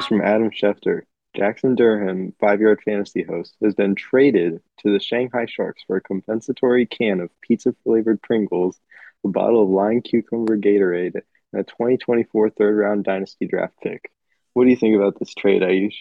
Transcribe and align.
news 0.00 0.06
from 0.06 0.22
Adam 0.22 0.50
Schefter. 0.50 1.02
Jackson 1.36 1.74
Durham, 1.74 2.34
five 2.40 2.60
yard 2.60 2.80
fantasy 2.84 3.22
host, 3.22 3.54
has 3.62 3.74
been 3.74 3.94
traded 3.94 4.60
to 4.80 4.92
the 4.92 4.98
Shanghai 4.98 5.46
Sharks 5.46 5.82
for 5.86 5.96
a 5.96 6.00
compensatory 6.00 6.86
can 6.86 7.20
of 7.20 7.30
pizza 7.40 7.74
flavored 7.84 8.20
Pringles, 8.22 8.80
a 9.24 9.28
bottle 9.28 9.62
of 9.62 9.68
lime 9.68 10.00
cucumber 10.00 10.56
Gatorade, 10.56 11.20
and 11.52 11.60
a 11.60 11.64
2024 11.64 12.50
third 12.50 12.76
round 12.76 13.04
dynasty 13.04 13.46
draft 13.46 13.74
pick. 13.82 14.10
What 14.54 14.64
do 14.64 14.70
you 14.70 14.76
think 14.76 14.96
about 14.96 15.18
this 15.18 15.34
trade, 15.34 15.62
Ayush? 15.62 15.94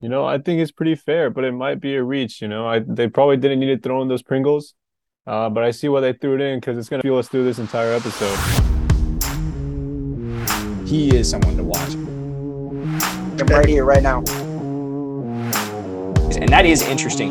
You 0.00 0.08
know, 0.08 0.24
I 0.24 0.38
think 0.38 0.60
it's 0.60 0.72
pretty 0.72 0.96
fair, 0.96 1.30
but 1.30 1.44
it 1.44 1.52
might 1.52 1.80
be 1.80 1.94
a 1.94 2.02
reach. 2.02 2.42
You 2.42 2.48
know, 2.48 2.66
I 2.66 2.80
they 2.80 3.08
probably 3.08 3.36
didn't 3.36 3.60
need 3.60 3.66
to 3.66 3.78
throw 3.78 4.02
in 4.02 4.08
those 4.08 4.22
Pringles, 4.22 4.74
uh, 5.26 5.50
but 5.50 5.62
I 5.62 5.70
see 5.70 5.88
why 5.88 6.00
they 6.00 6.14
threw 6.14 6.34
it 6.34 6.40
in 6.40 6.58
because 6.58 6.78
it's 6.78 6.88
going 6.88 7.00
to 7.02 7.06
fuel 7.06 7.18
us 7.18 7.28
through 7.28 7.44
this 7.44 7.58
entire 7.60 7.92
episode. 7.92 8.38
He 10.88 11.14
is 11.14 11.30
someone 11.30 11.56
to 11.56 11.64
watch. 11.64 12.11
I'm 13.42 13.48
right 13.48 13.66
here, 13.68 13.84
right 13.84 14.04
now. 14.04 14.18
And 16.38 16.48
that 16.50 16.64
is 16.64 16.80
interesting. 16.82 17.28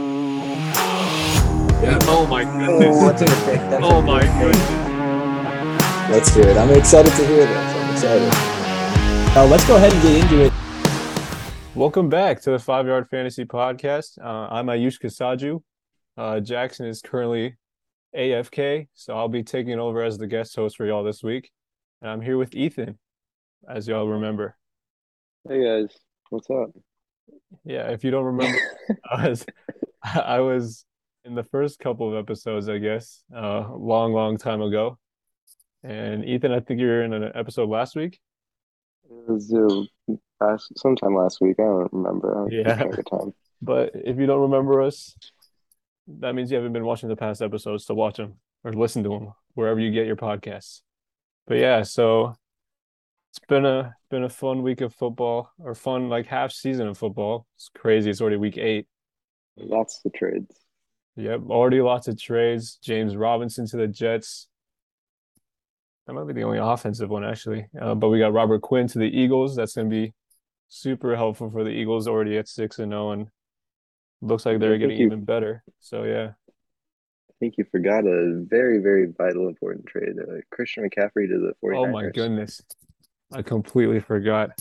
Oh 2.03 2.27
my 2.29 2.43
Oh, 2.43 2.79
goodness. 2.79 2.99
that's 2.99 3.21
a 3.21 3.25
good 3.27 3.45
pick. 3.45 3.59
That's 3.69 3.81
a 3.81 3.85
Oh 3.87 4.01
good 4.01 4.05
my 4.07 4.19
pick. 4.19 4.31
goodness. 4.41 6.11
Let's 6.11 6.33
do 6.35 6.41
it. 6.41 6.57
I'm 6.57 6.69
excited 6.71 7.13
to 7.13 7.25
hear 7.25 7.45
this. 7.45 7.75
I'm 7.75 7.93
excited. 7.93 9.37
Uh, 9.37 9.47
let's 9.49 9.65
go 9.65 9.77
ahead 9.77 9.93
and 9.93 10.01
get 10.01 10.21
into 10.21 10.41
it. 10.47 10.53
Welcome 11.75 12.09
back 12.09 12.41
to 12.41 12.51
the 12.51 12.59
Five 12.59 12.87
Yard 12.87 13.07
Fantasy 13.09 13.45
Podcast. 13.45 14.17
Uh, 14.21 14.49
I'm 14.51 14.65
Ayush 14.65 14.99
Kasaju. 15.01 15.63
Uh, 16.17 16.41
Jackson 16.41 16.87
is 16.87 17.01
currently 17.01 17.55
AFK, 18.13 18.89
so 18.95 19.15
I'll 19.15 19.29
be 19.29 19.43
taking 19.43 19.79
over 19.79 20.03
as 20.03 20.17
the 20.17 20.27
guest 20.27 20.57
host 20.57 20.75
for 20.75 20.85
y'all 20.85 21.05
this 21.05 21.23
week. 21.23 21.51
And 22.01 22.11
I'm 22.11 22.19
here 22.19 22.37
with 22.37 22.53
Ethan, 22.53 22.99
as 23.65 23.87
y'all 23.87 24.09
remember. 24.09 24.57
Hey 25.49 25.63
guys, 25.63 25.97
what's 26.29 26.47
up? 26.51 26.69
Yeah, 27.65 27.89
if 27.89 28.03
you 28.03 28.11
don't 28.11 28.25
remember, 28.25 28.59
I 29.11 29.29
was 29.29 29.45
I 30.03 30.39
was 30.39 30.85
in 31.25 31.33
the 31.33 31.43
first 31.43 31.79
couple 31.79 32.09
of 32.09 32.23
episodes, 32.23 32.69
I 32.69 32.77
guess, 32.77 33.23
uh, 33.35 33.73
long, 33.73 34.13
long 34.13 34.37
time 34.37 34.61
ago. 34.61 34.99
And 35.83 36.23
Ethan, 36.23 36.51
I 36.51 36.59
think 36.59 36.79
you 36.79 36.85
were 36.85 37.01
in 37.01 37.13
an 37.13 37.31
episode 37.33 37.69
last 37.69 37.95
week. 37.95 38.19
It 39.09 39.31
was 39.31 39.51
uh, 39.51 40.13
last, 40.39 40.77
sometime 40.77 41.15
last 41.15 41.41
week. 41.41 41.55
I 41.59 41.63
don't 41.63 41.91
remember. 41.91 42.45
I 42.45 42.49
Yeah. 42.51 42.75
time. 43.09 43.33
But 43.63 43.93
if 43.95 44.17
you 44.19 44.27
don't 44.27 44.41
remember 44.41 44.83
us, 44.83 45.15
that 46.19 46.35
means 46.35 46.51
you 46.51 46.57
haven't 46.57 46.73
been 46.73 46.85
watching 46.85 47.09
the 47.09 47.15
past 47.15 47.41
episodes 47.41 47.85
to 47.85 47.95
watch 47.95 48.17
them 48.17 48.35
or 48.63 48.73
listen 48.73 49.01
to 49.03 49.09
them 49.09 49.33
wherever 49.55 49.79
you 49.79 49.89
get 49.89 50.05
your 50.05 50.17
podcasts. 50.17 50.81
But 51.47 51.57
yeah, 51.57 51.81
so 51.81 52.35
it's 53.31 53.39
been 53.47 53.65
a 53.65 53.95
been 54.09 54.23
a 54.23 54.29
fun 54.29 54.61
week 54.61 54.81
of 54.81 54.93
football 54.93 55.51
or 55.59 55.73
fun 55.73 56.09
like 56.09 56.25
half 56.27 56.51
season 56.51 56.87
of 56.87 56.97
football. 56.97 57.47
It's 57.55 57.69
crazy. 57.75 58.09
It's 58.09 58.21
already 58.21 58.37
week 58.37 58.57
eight. 58.57 58.87
Lots 59.57 60.01
of 60.05 60.13
trades. 60.13 60.53
Yep, 61.15 61.41
already 61.49 61.81
lots 61.81 62.07
of 62.07 62.19
trades. 62.19 62.77
James 62.81 63.15
Robinson 63.15 63.67
to 63.67 63.77
the 63.77 63.87
Jets. 63.87 64.47
That 66.07 66.13
might 66.13 66.27
be 66.27 66.33
the 66.33 66.43
only 66.43 66.57
offensive 66.57 67.09
one 67.09 67.23
actually. 67.23 67.67
Uh, 67.79 67.95
but 67.95 68.09
we 68.09 68.19
got 68.19 68.33
Robert 68.33 68.61
Quinn 68.61 68.87
to 68.87 68.99
the 68.99 69.05
Eagles. 69.05 69.55
That's 69.55 69.75
going 69.75 69.89
to 69.89 69.93
be 69.95 70.13
super 70.67 71.15
helpful 71.15 71.49
for 71.51 71.63
the 71.63 71.69
Eagles 71.69 72.07
already 72.07 72.37
at 72.37 72.47
six 72.47 72.79
and 72.79 72.91
zero, 72.91 73.11
and 73.11 73.27
looks 74.21 74.45
like 74.45 74.59
they're 74.59 74.77
getting 74.77 74.97
you- 74.97 75.05
even 75.05 75.23
better. 75.23 75.63
So 75.79 76.03
yeah, 76.03 76.31
I 76.49 77.33
think 77.39 77.55
you 77.57 77.65
forgot 77.71 78.05
a 78.05 78.43
very, 78.47 78.79
very 78.79 79.07
vital, 79.17 79.47
important 79.47 79.85
trade. 79.85 80.15
Uh, 80.19 80.41
Christian 80.51 80.83
McCaffrey 80.89 81.27
to 81.27 81.39
the 81.39 81.53
49ers. 81.63 81.77
oh 81.77 81.87
my 81.91 82.09
goodness, 82.09 82.61
I 83.31 83.41
completely 83.41 83.99
forgot. 83.99 84.51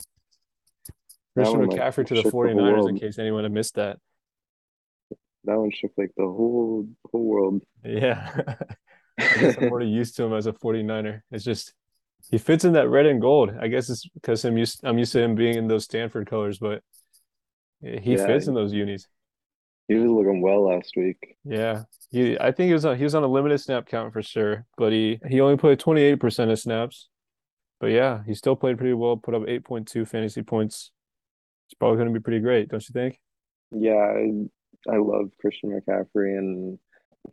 Christian 1.34 1.60
one, 1.60 1.68
like, 1.68 1.80
McCaffrey 1.80 2.06
to 2.06 2.14
the 2.14 2.22
shook 2.22 2.32
the 2.32 2.38
49ers 2.38 2.88
in 2.88 2.98
case 2.98 3.18
anyone 3.18 3.44
had 3.44 3.52
missed 3.52 3.76
that. 3.76 3.98
That 5.44 5.58
one 5.58 5.70
shook 5.70 5.92
like 5.96 6.10
the 6.16 6.24
whole 6.24 6.86
whole 7.10 7.24
world. 7.24 7.62
Yeah. 7.84 8.30
I 9.18 9.38
guess 9.38 9.56
I'm 9.58 9.70
already 9.70 9.90
used 9.90 10.16
to 10.16 10.24
him 10.24 10.32
as 10.34 10.46
a 10.46 10.52
49er. 10.52 11.20
It's 11.30 11.44
just 11.44 11.72
he 12.30 12.38
fits 12.38 12.64
in 12.64 12.72
that 12.74 12.88
red 12.88 13.06
and 13.06 13.20
gold. 13.20 13.52
I 13.60 13.68
guess 13.68 13.88
it's 13.90 14.06
because 14.08 14.44
I'm 14.44 14.56
used 14.58 14.80
I'm 14.84 14.98
used 14.98 15.12
to 15.12 15.22
him 15.22 15.34
being 15.34 15.56
in 15.56 15.68
those 15.68 15.84
Stanford 15.84 16.28
colors, 16.28 16.58
but 16.58 16.82
he 17.80 18.14
Yeah. 18.14 18.26
fits 18.26 18.46
in 18.46 18.54
those 18.54 18.72
unis. 18.72 19.06
He 19.88 19.94
was 19.94 20.10
looking 20.10 20.40
well 20.40 20.68
last 20.68 20.92
week. 20.96 21.36
Yeah. 21.44 21.82
He 22.10 22.38
I 22.38 22.52
think 22.52 22.68
he 22.68 22.72
was 22.72 22.84
on 22.84 22.96
he 22.96 23.04
was 23.04 23.14
on 23.14 23.22
a 23.24 23.28
limited 23.28 23.58
snap 23.58 23.86
count 23.86 24.12
for 24.12 24.22
sure, 24.22 24.66
but 24.76 24.92
he 24.92 25.20
he 25.28 25.40
only 25.40 25.56
played 25.56 25.78
28% 25.80 26.50
of 26.50 26.58
snaps. 26.58 27.08
But 27.80 27.88
yeah, 27.88 28.22
he 28.26 28.34
still 28.34 28.56
played 28.56 28.78
pretty 28.78 28.92
well, 28.92 29.16
put 29.16 29.34
up 29.34 29.42
8.2 29.42 30.06
fantasy 30.06 30.42
points. 30.42 30.92
It's 31.66 31.74
probably 31.74 31.96
going 31.96 32.12
to 32.12 32.18
be 32.18 32.22
pretty 32.22 32.40
great, 32.40 32.68
don't 32.68 32.86
you 32.86 32.92
think? 32.92 33.18
Yeah, 33.72 33.94
I, 33.94 34.92
I 34.92 34.98
love 34.98 35.30
Christian 35.40 35.70
McCaffrey 35.70 36.36
and 36.36 36.78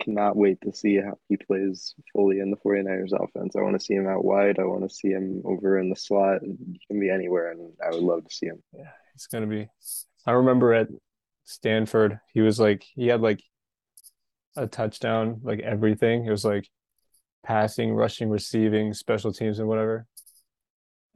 cannot 0.02 0.36
wait 0.36 0.60
to 0.62 0.74
see 0.74 0.98
how 0.98 1.18
he 1.28 1.38
plays 1.38 1.96
fully 2.14 2.40
in 2.40 2.52
the 2.52 2.58
49ers 2.58 3.14
offense. 3.14 3.56
I 3.56 3.62
want 3.62 3.80
to 3.80 3.84
see 3.84 3.94
him 3.94 4.08
out 4.08 4.24
wide. 4.24 4.60
I 4.60 4.64
want 4.64 4.84
to 4.84 4.94
see 4.94 5.10
him 5.10 5.42
over 5.46 5.80
in 5.80 5.90
the 5.90 5.96
slot. 5.96 6.42
He 6.44 6.80
can 6.88 7.00
be 7.00 7.10
anywhere, 7.10 7.52
and 7.52 7.74
I 7.84 7.90
would 7.90 8.04
love 8.04 8.24
to 8.26 8.34
see 8.34 8.48
him. 8.48 8.62
Yeah, 8.74 8.92
it's 9.16 9.28
gonna 9.28 9.48
be. 9.48 9.68
I 10.26 10.32
remember 10.32 10.74
at 10.74 10.88
Stanford, 11.46 12.20
he 12.34 12.42
was 12.42 12.60
like 12.60 12.86
he 12.96 13.08
had 13.08 13.22
like 13.22 13.42
a 14.56 14.68
touchdown, 14.68 15.40
like 15.44 15.60
everything. 15.60 16.26
It 16.26 16.32
was 16.32 16.46
like 16.46 16.68
passing, 17.44 17.94
rushing, 17.94 18.30
receiving, 18.30 18.94
special 18.94 19.32
teams, 19.32 19.60
and 19.60 19.68
whatever. 19.68 20.06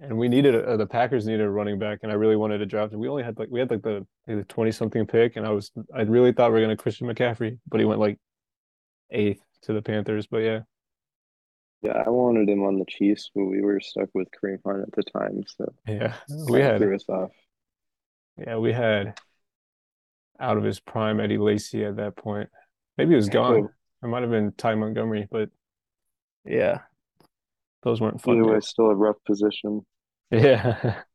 And 0.01 0.17
we 0.17 0.27
needed 0.27 0.55
a, 0.55 0.77
the 0.77 0.87
Packers 0.87 1.27
needed 1.27 1.45
a 1.45 1.49
running 1.49 1.77
back, 1.77 1.99
and 2.01 2.11
I 2.11 2.15
really 2.15 2.35
wanted 2.35 2.57
to 2.57 2.65
draft 2.65 2.91
him. 2.91 2.99
We 2.99 3.07
only 3.07 3.21
had 3.21 3.37
like 3.37 3.49
we 3.51 3.59
had 3.59 3.69
like 3.69 3.83
the 3.83 4.05
the 4.25 4.43
twenty 4.45 4.71
something 4.71 5.05
pick, 5.05 5.35
and 5.35 5.45
I 5.45 5.51
was 5.51 5.71
I 5.95 6.01
really 6.01 6.31
thought 6.31 6.51
we 6.51 6.59
were 6.59 6.65
gonna 6.65 6.75
Christian 6.75 7.07
McCaffrey, 7.07 7.59
but 7.69 7.79
he 7.79 7.85
went 7.85 7.99
like 7.99 8.17
eighth 9.11 9.43
to 9.63 9.73
the 9.73 9.81
Panthers. 9.81 10.25
But 10.25 10.39
yeah, 10.39 10.59
Yeah, 11.83 12.03
I 12.03 12.09
wanted 12.09 12.49
him 12.49 12.63
on 12.63 12.79
the 12.79 12.85
Chiefs, 12.89 13.29
but 13.35 13.45
we 13.45 13.61
were 13.61 13.79
stuck 13.79 14.09
with 14.15 14.27
Kareem 14.31 14.57
Hunt 14.65 14.81
at 14.81 14.91
the 14.91 15.03
time, 15.03 15.43
so 15.45 15.71
yeah, 15.87 16.15
we 16.49 16.61
had 16.61 16.79
threw 16.79 16.95
us 16.95 17.05
off. 17.07 17.31
Yeah, 18.37 18.57
we 18.57 18.73
had 18.73 19.19
out 20.39 20.57
of 20.57 20.63
his 20.63 20.79
prime 20.79 21.19
Eddie 21.19 21.37
Lacy 21.37 21.85
at 21.85 21.97
that 21.97 22.15
point. 22.15 22.49
Maybe 22.97 23.11
he 23.11 23.15
was 23.15 23.29
gone. 23.29 23.69
It 24.03 24.07
might 24.07 24.23
have 24.23 24.31
been 24.31 24.51
Ty 24.57 24.75
Montgomery, 24.75 25.27
but 25.29 25.49
yeah, 26.43 26.79
those 27.83 28.01
weren't 28.01 28.19
fun. 28.19 28.37
Either 28.37 28.47
way, 28.47 28.53
days. 28.55 28.67
still 28.67 28.89
a 28.89 28.95
rough 28.95 29.17
position. 29.27 29.85
Yeah. 30.31 31.01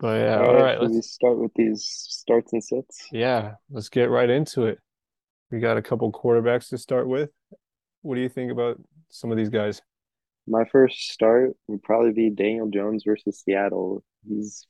But 0.00 0.20
yeah, 0.20 0.40
all 0.40 0.50
All 0.50 0.54
right, 0.56 0.78
we 0.80 0.88
let's 0.88 1.10
start 1.12 1.38
with 1.38 1.52
these 1.54 1.84
starts 1.86 2.52
and 2.52 2.62
sits? 2.62 3.06
yeah, 3.10 3.54
let's 3.70 3.88
get 3.88 4.10
right 4.10 4.28
into 4.28 4.66
it. 4.66 4.78
We 5.50 5.60
got 5.60 5.76
a 5.76 5.82
couple 5.82 6.10
quarterbacks 6.12 6.68
to 6.70 6.78
start 6.78 7.06
with. 7.08 7.30
What 8.02 8.16
do 8.16 8.20
you 8.20 8.28
think 8.28 8.50
about 8.50 8.80
some 9.08 9.30
of 9.30 9.38
these 9.38 9.50
guys? 9.50 9.80
My 10.46 10.64
first 10.66 11.10
start 11.12 11.52
would 11.68 11.82
probably 11.82 12.12
be 12.12 12.28
Daniel 12.28 12.68
Jones 12.68 13.04
versus 13.06 13.40
Seattle. 13.40 14.04
He's 14.28 14.66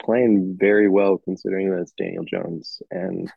playing 0.00 0.56
very 0.60 0.88
well 0.88 1.18
considering 1.18 1.70
that 1.70 1.80
it's 1.80 1.92
Daniel 1.92 2.24
Jones. 2.24 2.82
And 2.90 3.32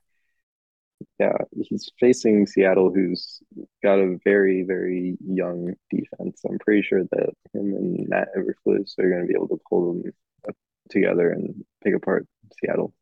yeah, 1.20 1.38
he's 1.52 1.92
facing 2.00 2.48
Seattle, 2.48 2.92
who's 2.94 3.42
got 3.84 4.00
a 4.00 4.18
very, 4.24 4.64
very 4.64 5.18
young 5.26 5.74
defense. 5.90 6.42
I'm 6.48 6.60
pretty 6.60 6.82
sure 6.82 7.04
that 7.04 7.30
him 7.54 7.74
and 7.74 8.08
Matt 8.10 8.30
Eberflus 8.38 8.98
are 9.00 9.10
going 9.10 9.22
to 9.22 9.28
be 9.28 9.36
able 9.36 9.50
to 9.50 9.60
pull 9.70 9.94
them 9.94 10.12
together 10.90 11.32
and 11.32 11.64
pick 11.84 11.96
apart 11.96 12.28
Seattle. 12.60 12.94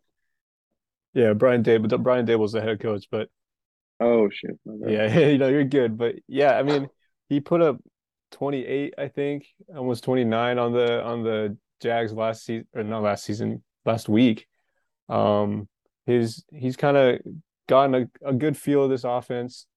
Yeah, 1.14 1.34
Brian 1.34 1.64
Daboll. 1.64 2.02
Brian 2.02 2.26
Daboll's 2.26 2.54
the 2.54 2.62
head 2.62 2.80
coach, 2.80 3.06
but 3.12 3.30
Oh, 4.00 4.30
bad. 4.66 4.92
Yeah, 4.92 5.20
you 5.30 5.38
know, 5.38 5.48
you're 5.48 5.64
good. 5.64 5.98
But 5.98 6.16
yeah, 6.28 6.58
I 6.58 6.64
mean, 6.64 6.90
he 7.30 7.40
put 7.40 7.62
up 7.62 7.80
28, 8.32 8.96
I 8.98 9.08
think, 9.08 9.46
almost 9.76 10.04
29 10.04 10.58
on 10.58 10.74
the 10.74 11.04
on 11.04 11.24
the 11.24 11.58
Jags 11.82 12.14
last 12.14 12.46
season 12.46 12.68
or 12.74 12.84
not 12.84 13.04
last 13.04 13.24
season, 13.24 13.64
last 13.86 14.10
week. 14.10 14.48
Um 15.10 15.68
his 16.06 16.44
he's 16.52 16.76
kind 16.76 16.98
of 16.98 17.20
gotten 17.68 17.96
a, 17.96 18.30
a 18.30 18.34
good 18.34 18.58
feel 18.58 18.84
of 18.84 18.90
this 18.90 19.04
offense. 19.04 19.68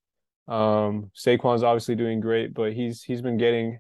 Um 0.49 1.11
Saquon's 1.17 1.63
obviously 1.63 1.97
doing 1.97 2.21
great, 2.21 2.55
but 2.55 2.73
he's 2.73 3.03
he's 3.03 3.23
been 3.23 3.37
getting 3.37 3.79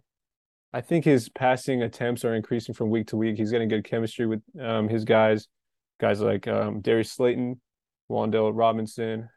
I 0.72 0.80
think 0.80 1.04
his 1.04 1.28
passing 1.28 1.82
attempts 1.82 2.24
are 2.24 2.34
increasing 2.34 2.74
from 2.74 2.90
week 2.90 3.08
to 3.08 3.16
week. 3.16 3.36
He's 3.36 3.52
getting 3.52 3.68
good 3.68 3.84
chemistry 3.84 4.26
with 4.26 4.42
um 4.60 4.88
his 4.88 5.04
guys, 5.04 5.48
guys 6.00 6.20
like 6.20 6.48
um 6.48 6.80
Darius 6.80 7.12
Slayton, 7.12 7.60
Wan'Dale 8.10 8.52
Robinson, 8.54 9.28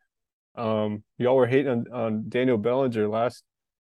um, 0.59 1.03
y'all 1.17 1.35
were 1.35 1.47
hating 1.47 1.71
on, 1.71 1.85
on 1.91 2.25
Daniel 2.29 2.57
Bellinger 2.57 3.07
last 3.07 3.43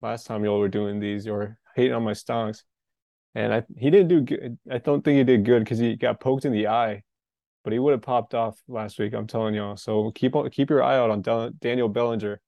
last 0.01 0.27
time 0.27 0.43
y'all 0.43 0.59
were 0.59 0.67
doing 0.67 0.99
these. 0.99 1.25
You 1.25 1.33
were 1.33 1.57
hating 1.75 1.93
on 1.93 2.03
my 2.03 2.11
stonks, 2.11 2.63
and 3.35 3.53
I 3.53 3.63
he 3.77 3.89
didn't 3.89 4.09
do 4.09 4.21
good. 4.21 4.57
I 4.69 4.79
don't 4.79 5.03
think 5.03 5.17
he 5.17 5.23
did 5.23 5.45
good 5.45 5.59
because 5.59 5.79
he 5.79 5.95
got 5.95 6.19
poked 6.19 6.45
in 6.45 6.51
the 6.51 6.67
eye, 6.67 7.03
but 7.67 7.73
he 7.73 7.79
would 7.79 7.91
have 7.91 8.01
popped 8.01 8.33
off 8.33 8.57
last 8.69 8.97
week. 8.97 9.13
I'm 9.13 9.27
telling 9.27 9.53
y'all. 9.53 9.75
So 9.75 10.09
keep 10.11 10.37
on 10.37 10.49
keep 10.51 10.69
your 10.69 10.81
eye 10.81 10.95
out 10.95 11.09
on 11.09 11.21
Del- 11.21 11.49
Daniel 11.49 11.89
Bellinger. 11.89 12.39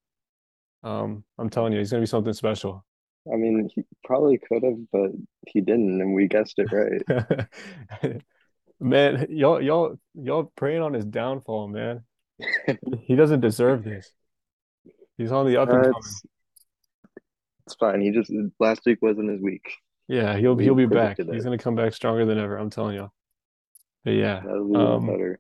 Um, 0.82 1.26
I'm 1.38 1.50
telling 1.50 1.74
you, 1.74 1.80
he's 1.80 1.92
gonna 1.92 2.04
be 2.04 2.06
something 2.08 2.32
special. 2.32 2.86
I 3.30 3.36
mean, 3.36 3.70
he 3.76 3.84
probably 4.06 4.38
could 4.38 4.64
have, 4.64 4.78
but 4.94 5.12
he 5.46 5.60
didn't, 5.60 6.00
and 6.00 6.16
we 6.16 6.30
guessed 6.30 6.58
it 6.58 6.70
right. 6.72 8.22
Man, 8.80 9.28
y'all 9.30 9.62
y'all 9.62 10.00
y'all 10.14 10.54
preying 10.56 10.82
on 10.82 10.94
his 10.94 11.04
downfall, 11.04 11.68
man. 11.68 12.04
He 13.02 13.18
doesn't 13.18 13.42
deserve 13.42 13.84
this. 13.84 14.10
He's 15.18 15.34
on 15.34 15.48
the 15.48 15.58
up 15.58 15.68
and 15.68 15.80
Uh, 15.80 15.82
coming. 15.82 15.98
it's 15.98 16.24
it's 17.68 17.76
fine. 17.76 18.00
He 18.00 18.12
just 18.12 18.32
last 18.58 18.84
week 18.86 19.00
wasn't 19.02 19.32
his 19.32 19.42
week. 19.42 19.70
Yeah, 20.08 20.38
he'll 20.38 20.56
we 20.56 20.64
he'll 20.64 20.76
be 20.76 20.86
back. 20.86 21.18
He's 21.18 21.44
gonna 21.44 21.58
come 21.58 21.76
back 21.76 21.94
stronger 21.94 22.26
than 22.26 22.38
ever, 22.38 22.56
I'm 22.56 22.70
telling 22.70 22.96
you. 22.96 23.12
But 24.04 24.12
yeah, 24.12 24.42
That'll 24.46 24.66
be 24.68 24.74
even 24.74 24.88
um, 24.88 25.06
better. 25.08 25.40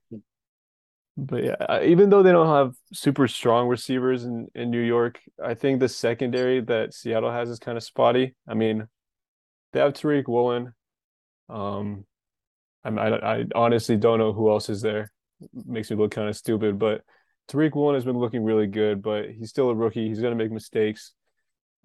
but 1.18 1.44
yeah, 1.44 1.84
even 1.84 2.10
though 2.10 2.24
they 2.24 2.32
don't 2.32 2.48
have 2.48 2.74
super 2.94 3.28
strong 3.28 3.68
receivers 3.68 4.26
in 4.26 4.48
in 4.56 4.70
New 4.70 4.82
York, 4.82 5.20
I 5.44 5.54
think 5.54 5.80
the 5.80 5.90
secondary 5.90 6.62
that 6.62 6.94
Seattle 6.94 7.32
has 7.32 7.50
is 7.50 7.60
kind 7.60 7.78
of 7.78 7.84
spotty. 7.84 8.36
I 8.48 8.54
mean, 8.54 8.88
they 9.74 9.80
have 9.80 9.94
Tariq 9.94 10.28
Woolen. 10.28 10.74
Um, 11.48 12.06
I'm, 12.84 13.00
I 13.00 13.10
I 13.18 13.46
honestly 13.56 13.98
don't 13.98 14.20
know 14.20 14.34
who 14.34 14.50
else 14.50 14.70
is 14.70 14.82
there. 14.82 15.12
Makes 15.54 15.90
me 15.90 15.98
look 15.98 16.12
kind 16.12 16.28
of 16.28 16.36
stupid, 16.36 16.78
but 16.78 17.02
Tariq 17.50 17.76
Woolen 17.76 17.96
has 17.96 18.06
been 18.06 18.18
looking 18.18 18.44
really 18.44 18.68
good, 18.68 19.02
but 19.02 19.30
he's 19.30 19.50
still 19.50 19.70
a 19.70 19.76
rookie. 19.76 20.08
He's 20.08 20.22
gonna 20.22 20.36
make 20.36 20.52
mistakes. 20.52 21.14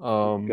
Um, 0.00 0.50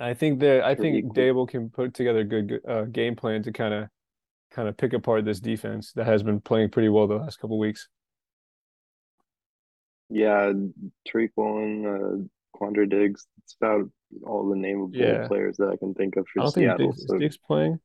I 0.00 0.14
think 0.14 0.40
that 0.40 0.64
I 0.64 0.74
think 0.74 1.14
Daboll 1.14 1.48
can 1.48 1.70
put 1.70 1.94
together 1.94 2.20
a 2.20 2.24
good 2.24 2.60
uh, 2.68 2.82
game 2.84 3.16
plan 3.16 3.42
to 3.44 3.52
kind 3.52 3.74
of 3.74 3.88
kind 4.54 4.68
of 4.68 4.76
pick 4.76 4.92
apart 4.92 5.24
this 5.24 5.40
defense 5.40 5.92
that 5.92 6.06
has 6.06 6.22
been 6.22 6.40
playing 6.40 6.70
pretty 6.70 6.88
well 6.88 7.06
the 7.06 7.16
last 7.16 7.38
couple 7.40 7.58
weeks. 7.58 7.88
yeah, 10.10 10.52
Tariq 11.08 11.30
Woolen, 11.36 11.86
uh, 11.86 12.58
Quandre 12.58 12.88
Diggs. 12.88 13.26
It's 13.42 13.56
about 13.60 13.90
all 14.22 14.48
the 14.48 14.54
nameable 14.54 14.94
Yeah. 14.94 15.26
players 15.26 15.56
that 15.56 15.70
I 15.70 15.76
can 15.76 15.94
think 15.94 16.16
of 16.16 16.24
I 16.24 16.30
for 16.32 16.40
don't 16.42 16.52
think 16.54 16.64
Seattle. 16.64 16.86
Diggs, 16.86 16.98
is 17.00 17.06
So 17.08 17.18
Diggs 17.18 17.36
playing. 17.38 17.80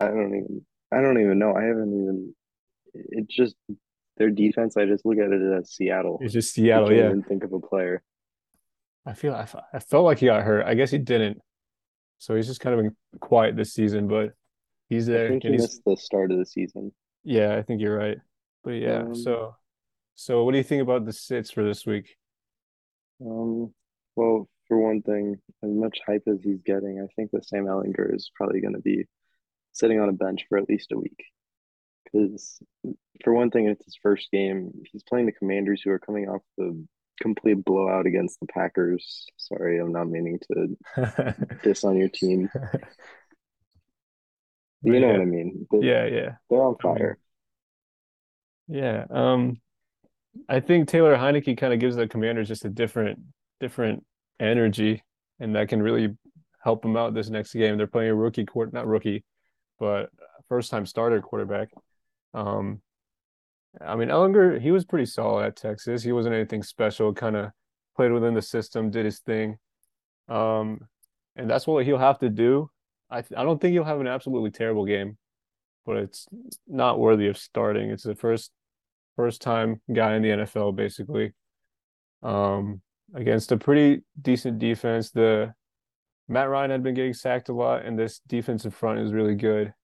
I 0.00 0.08
don't 0.08 0.34
even 0.36 0.66
I 0.92 1.00
don't 1.00 1.20
even 1.20 1.38
know. 1.38 1.54
I 1.54 1.62
haven't 1.64 1.92
even. 2.00 2.34
It's 2.94 3.34
just 3.34 3.56
their 4.18 4.30
defense. 4.30 4.76
I 4.76 4.84
just 4.84 5.06
look 5.06 5.18
at 5.18 5.32
it 5.32 5.40
as 5.58 5.72
Seattle. 5.72 6.18
It's 6.20 6.34
just 6.34 6.52
Seattle. 6.52 6.86
I 6.86 6.88
can't 6.90 6.98
yeah. 7.00 7.06
even 7.06 7.22
think 7.22 7.44
of 7.44 7.52
a 7.54 7.60
player. 7.60 8.02
I 9.06 9.14
feel 9.14 9.34
I, 9.34 9.48
I 9.72 9.78
felt 9.80 10.04
like 10.04 10.18
he 10.18 10.26
got 10.26 10.42
hurt. 10.44 10.66
I 10.66 10.74
guess 10.74 10.90
he 10.90 10.98
didn't. 10.98 11.38
So 12.18 12.36
he's 12.36 12.46
just 12.46 12.60
kind 12.60 12.78
of 12.78 12.82
been 12.84 12.96
quiet 13.20 13.56
this 13.56 13.72
season, 13.72 14.06
but 14.06 14.34
he's 14.92 15.06
there. 15.06 15.26
I 15.26 15.28
think 15.28 15.44
he 15.44 15.52
he's 15.52 15.58
missed 15.58 15.82
the 15.84 15.96
start 15.96 16.32
of 16.32 16.38
the 16.38 16.46
season. 16.46 16.92
yeah, 17.24 17.56
I 17.56 17.62
think 17.62 17.80
you're 17.80 17.96
right. 17.96 18.18
But 18.64 18.72
yeah, 18.72 19.02
Um, 19.02 19.14
so 19.14 19.56
so 20.14 20.44
what 20.44 20.52
do 20.52 20.58
you 20.58 20.64
think 20.64 20.82
about 20.82 21.04
the 21.06 21.12
sits 21.12 21.50
for 21.50 21.64
this 21.64 21.86
week? 21.86 22.16
Um, 23.24 23.72
well, 24.16 24.48
for 24.68 24.78
one 24.78 25.02
thing, 25.02 25.40
as 25.62 25.70
much 25.70 26.00
hype 26.06 26.24
as 26.26 26.42
he's 26.42 26.62
getting, 26.62 27.00
I 27.00 27.06
think 27.14 27.30
that 27.32 27.46
Sam 27.46 27.64
Ehlinger 27.66 28.14
is 28.14 28.30
probably 28.34 28.60
going 28.60 28.74
to 28.74 28.80
be 28.80 29.06
sitting 29.72 30.00
on 30.00 30.08
a 30.08 30.12
bench 30.12 30.46
for 30.48 30.58
at 30.58 30.68
least 30.68 30.92
a 30.92 30.98
week. 30.98 31.24
Because, 32.04 32.60
for 33.24 33.32
one 33.32 33.50
thing, 33.50 33.66
it's 33.68 33.84
his 33.84 33.96
first 34.02 34.30
game. 34.30 34.72
He's 34.92 35.02
playing 35.04 35.26
the 35.26 35.32
Commanders, 35.32 35.82
who 35.82 35.90
are 35.90 35.98
coming 35.98 36.28
off 36.28 36.42
the 36.58 36.86
complete 37.20 37.64
blowout 37.64 38.06
against 38.06 38.40
the 38.40 38.46
Packers. 38.46 39.26
Sorry, 39.36 39.78
I'm 39.78 39.92
not 39.92 40.08
meaning 40.08 40.38
to 40.52 40.76
diss 41.62 41.84
on 41.84 41.96
your 41.96 42.08
team. 42.08 42.50
You 44.82 45.00
know 45.00 45.06
yeah. 45.06 45.12
what 45.12 45.20
I 45.20 45.24
mean? 45.24 45.66
They- 45.70 45.86
Yeah, 45.86 46.06
yeah. 46.06 46.30
They're 46.50 46.62
on 46.62 46.76
fire. 46.82 47.18
Yeah, 48.68 49.04
um, 49.10 49.60
I 50.48 50.60
think 50.60 50.88
Taylor 50.88 51.16
Heinicke 51.16 51.58
kind 51.58 51.74
of 51.74 51.80
gives 51.80 51.96
the 51.96 52.08
Commanders 52.08 52.48
just 52.48 52.64
a 52.64 52.70
different, 52.70 53.18
different 53.60 54.04
energy, 54.40 55.02
and 55.40 55.54
that 55.56 55.68
can 55.68 55.82
really 55.82 56.16
help 56.62 56.82
them 56.82 56.96
out 56.96 57.12
this 57.12 57.28
next 57.28 57.52
game. 57.52 57.76
They're 57.76 57.86
playing 57.86 58.10
a 58.10 58.14
rookie 58.14 58.46
court, 58.46 58.72
not 58.72 58.86
rookie, 58.86 59.24
but 59.78 60.10
first 60.48 60.70
time 60.70 60.86
starter 60.86 61.20
quarterback. 61.20 61.68
Um, 62.34 62.80
I 63.80 63.96
mean, 63.96 64.08
Ehlinger, 64.08 64.60
he 64.60 64.70
was 64.70 64.84
pretty 64.84 65.06
solid 65.06 65.46
at 65.46 65.56
Texas. 65.56 66.02
He 66.02 66.12
wasn't 66.12 66.34
anything 66.34 66.62
special, 66.62 67.12
kind 67.12 67.36
of 67.36 67.50
played 67.96 68.12
within 68.12 68.34
the 68.34 68.42
system, 68.42 68.90
did 68.90 69.04
his 69.04 69.20
thing. 69.20 69.58
Um, 70.28 70.80
and 71.36 71.48
that's 71.48 71.66
what 71.66 71.84
he'll 71.84 71.98
have 71.98 72.18
to 72.20 72.28
do. 72.28 72.70
I 73.12 73.18
I 73.36 73.44
don't 73.44 73.60
think 73.60 73.72
he'll 73.72 73.84
have 73.84 74.00
an 74.00 74.06
absolutely 74.06 74.50
terrible 74.50 74.86
game, 74.86 75.18
but 75.86 75.96
it's 75.98 76.26
not 76.66 76.98
worthy 76.98 77.28
of 77.28 77.38
starting. 77.38 77.90
It's 77.90 78.04
the 78.04 78.14
first 78.14 78.50
first 79.16 79.42
time 79.42 79.80
guy 79.92 80.14
in 80.16 80.22
the 80.22 80.30
NFL 80.30 80.74
basically. 80.74 81.32
Um, 82.22 82.80
against 83.14 83.52
a 83.52 83.56
pretty 83.56 84.02
decent 84.20 84.58
defense. 84.58 85.10
The 85.10 85.54
Matt 86.28 86.48
Ryan 86.48 86.70
had 86.70 86.82
been 86.82 86.94
getting 86.94 87.14
sacked 87.14 87.48
a 87.48 87.52
lot, 87.52 87.84
and 87.84 87.98
this 87.98 88.20
defensive 88.26 88.74
front 88.74 89.00
is 89.00 89.12
really 89.12 89.34
good. 89.34 89.74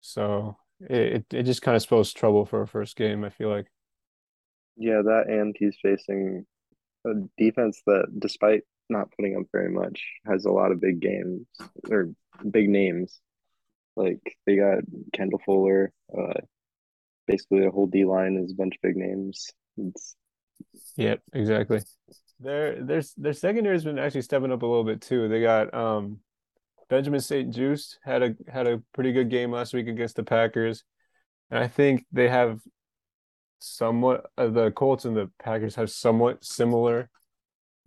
So 0.00 0.56
it, 0.80 1.24
it 1.32 1.44
just 1.44 1.62
kind 1.62 1.76
of 1.76 1.82
spells 1.82 2.12
trouble 2.12 2.44
for 2.44 2.62
a 2.62 2.66
first 2.66 2.96
game, 2.96 3.24
I 3.24 3.30
feel 3.30 3.48
like. 3.48 3.66
Yeah, 4.76 5.02
that 5.02 5.28
and 5.28 5.54
he's 5.58 5.76
facing 5.80 6.46
a 7.06 7.10
defense 7.38 7.82
that, 7.86 8.06
despite 8.18 8.62
not 8.92 9.10
putting 9.16 9.36
up 9.36 9.44
very 9.52 9.70
much, 9.70 10.02
has 10.26 10.44
a 10.44 10.52
lot 10.52 10.72
of 10.72 10.80
big 10.80 11.00
games 11.00 11.46
or 11.90 12.10
big 12.50 12.68
names. 12.68 13.20
Like 13.96 14.20
they 14.46 14.56
got 14.56 14.78
Kendall 15.12 15.40
Fuller. 15.44 15.92
Uh, 16.16 16.40
basically, 17.26 17.60
the 17.60 17.70
whole 17.70 17.86
D 17.86 18.04
line 18.04 18.36
is 18.36 18.52
a 18.52 18.56
bunch 18.56 18.76
of 18.76 18.82
big 18.82 18.96
names. 18.96 19.50
It's 19.76 20.16
Yep, 20.96 21.20
exactly. 21.32 21.80
Their 22.40 22.82
their 22.82 23.02
their 23.16 23.32
secondary 23.32 23.74
has 23.74 23.84
been 23.84 23.98
actually 23.98 24.22
stepping 24.22 24.52
up 24.52 24.62
a 24.62 24.66
little 24.66 24.84
bit 24.84 25.00
too. 25.00 25.28
They 25.28 25.40
got 25.40 25.72
um 25.74 26.20
Benjamin 26.88 27.20
St-Juste 27.20 27.98
had 28.04 28.22
a 28.22 28.34
had 28.50 28.66
a 28.66 28.82
pretty 28.92 29.12
good 29.12 29.30
game 29.30 29.50
last 29.50 29.74
week 29.74 29.88
against 29.88 30.16
the 30.16 30.24
Packers. 30.24 30.84
And 31.50 31.58
I 31.58 31.68
think 31.68 32.04
they 32.12 32.28
have 32.28 32.60
somewhat 33.60 34.30
uh, 34.36 34.48
the 34.48 34.70
Colts 34.72 35.04
and 35.04 35.16
the 35.16 35.30
Packers 35.42 35.76
have 35.76 35.90
somewhat 35.90 36.44
similar 36.44 37.10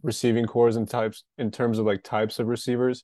receiving 0.05 0.45
cores 0.47 0.77
and 0.77 0.89
types 0.89 1.25
in 1.37 1.51
terms 1.51 1.79
of 1.79 1.85
like 1.87 2.03
types 2.03 2.39
of 2.39 2.47
receivers. 2.47 3.03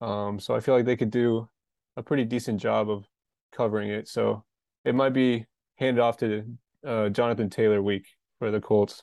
Um, 0.00 0.40
so 0.40 0.54
I 0.54 0.60
feel 0.60 0.74
like 0.76 0.84
they 0.86 0.96
could 0.96 1.10
do 1.10 1.48
a 1.96 2.02
pretty 2.02 2.24
decent 2.24 2.60
job 2.60 2.90
of 2.90 3.06
covering 3.52 3.90
it. 3.90 4.08
So 4.08 4.44
it 4.84 4.94
might 4.94 5.14
be 5.14 5.46
handed 5.76 6.00
off 6.02 6.18
to 6.18 6.44
uh, 6.86 7.08
Jonathan 7.10 7.50
Taylor 7.50 7.82
week 7.82 8.06
for 8.38 8.50
the 8.50 8.60
Colts. 8.60 9.02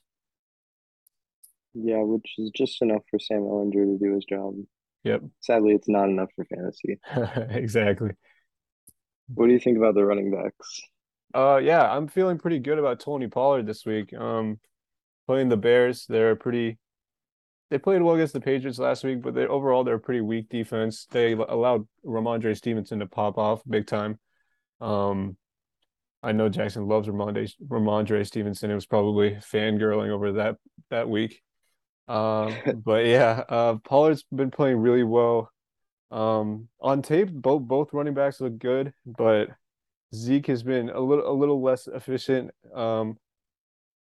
yeah, 1.74 2.02
which 2.04 2.36
is 2.38 2.52
just 2.56 2.81
enough 2.81 3.04
for 3.10 3.20
Sam 3.20 3.42
Ehlinger 3.42 3.86
to 3.86 3.98
do 4.00 4.14
his 4.16 4.25
job. 4.25 4.56
Yep, 5.04 5.24
Sadly, 5.42 5.74
it's 5.74 5.90
not 5.90 6.10
enough 6.10 6.30
for 6.36 6.46
fantasy. 6.46 7.00
exactly. 7.56 8.12
What 9.34 9.48
do 9.48 9.53
you 9.53 9.60
think 9.60 9.77
about 9.77 9.96
the 9.96 10.06
running 10.06 10.32
backs? 10.32 10.82
Uh, 11.34 11.58
yeah, 11.63 11.92
I'm 11.92 12.08
feeling 12.08 12.38
pretty 12.38 12.60
good 12.60 12.77
about 12.80 13.00
Tony 13.00 13.27
Pollard 13.27 13.65
this 13.65 13.86
week. 13.86 14.13
Um, 14.13 14.60
playing 15.27 15.50
the 15.50 15.58
Bears, 15.58 16.06
they're 16.08 16.32
a 16.32 16.36
pretty. 16.36 16.77
They 17.70 17.77
played 17.77 18.01
well 18.01 18.15
against 18.15 18.34
the 18.34 18.41
Patriots 18.41 18.79
last 18.79 19.03
week, 19.03 19.22
but 19.22 19.34
they 19.34 19.48
overall 19.48 19.84
they're 19.84 19.96
a 19.96 20.00
pretty 20.00 20.22
weak 20.22 20.50
defense. 20.50 21.08
They 21.12 21.34
allowed 21.34 21.88
Rhamondre 22.05 22.55
Stevenson 22.55 23.00
to 23.00 23.08
pop 23.08 23.38
off 23.38 23.62
big 23.67 23.88
time. 23.88 24.20
Um, 24.79 25.38
I 26.22 26.32
know 26.32 26.50
Jackson 26.50 26.88
loves 26.88 27.08
Rhamondre 27.08 27.51
Rhamondre 27.67 28.25
Stevenson. 28.25 28.72
It 28.72 28.75
was 28.75 28.86
probably 28.86 29.32
fangirling 29.32 30.10
over 30.10 30.34
that 30.34 30.58
that 30.89 31.10
week. 31.10 31.41
Um, 32.08 32.55
but 32.86 33.05
yeah, 33.05 33.43
uh, 33.50 33.75
Pollard's 33.84 34.24
been 34.34 34.51
playing 34.51 34.77
really 34.77 35.03
well. 35.03 35.50
Um, 36.12 36.70
on 36.79 37.01
tape, 37.01 37.32
both 37.32 37.63
both 37.63 37.91
running 37.91 38.13
backs 38.13 38.39
look 38.39 38.60
good, 38.60 38.93
but 39.05 39.50
Zeke 40.13 40.48
has 40.48 40.63
been 40.63 40.89
a 40.89 41.00
little 41.00 41.29
a 41.29 41.34
little 41.34 41.62
less 41.62 41.88
efficient. 41.88 42.51
Um, 42.74 43.17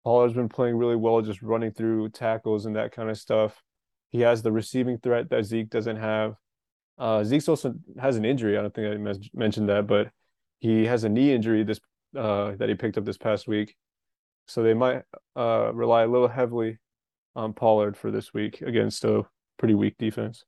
Pollard's 0.05 0.35
been 0.35 0.49
playing 0.49 0.77
really 0.77 0.97
well, 0.97 1.23
just 1.23 1.43
running 1.43 1.73
through 1.73 2.11
tackles 2.11 2.67
and 2.67 2.77
that 2.77 2.93
kind 2.93 3.09
of 3.09 3.19
stuff. 3.19 3.63
He 4.11 4.21
has 4.21 4.43
the 4.43 4.53
receiving 4.53 4.99
threat 4.99 5.31
that 5.31 5.45
Zeke 5.45 5.71
doesn't 5.71 5.97
have. 5.97 6.35
Uh, 6.99 7.25
Zeke's 7.25 7.49
also 7.49 7.75
has 7.99 8.17
an 8.17 8.25
injury. 8.25 8.57
I 8.57 8.63
don't 8.63 8.75
think 8.75 8.95
I 8.95 9.15
mentioned 9.35 9.69
that, 9.69 9.87
but 9.87 10.11
he 10.61 10.85
has 10.87 11.05
a 11.05 11.09
knee 11.09 11.33
injury 11.33 11.65
this 11.65 11.81
uh, 12.17 12.53
that 12.57 12.69
he 12.69 12.75
picked 12.75 12.99
up 12.99 13.05
this 13.05 13.19
past 13.19 13.49
week. 13.49 13.75
So 14.47 14.63
they 14.63 14.75
might 14.75 15.03
uh, 15.35 15.73
rely 15.73 16.03
a 16.03 16.07
little 16.07 16.29
heavily 16.29 16.79
on 17.35 17.55
Pollard 17.55 17.97
for 17.97 18.11
this 18.11 18.33
week 18.33 18.61
against 18.61 19.05
a 19.05 19.25
pretty 19.59 19.75
weak 19.75 19.97
defense. 19.99 20.45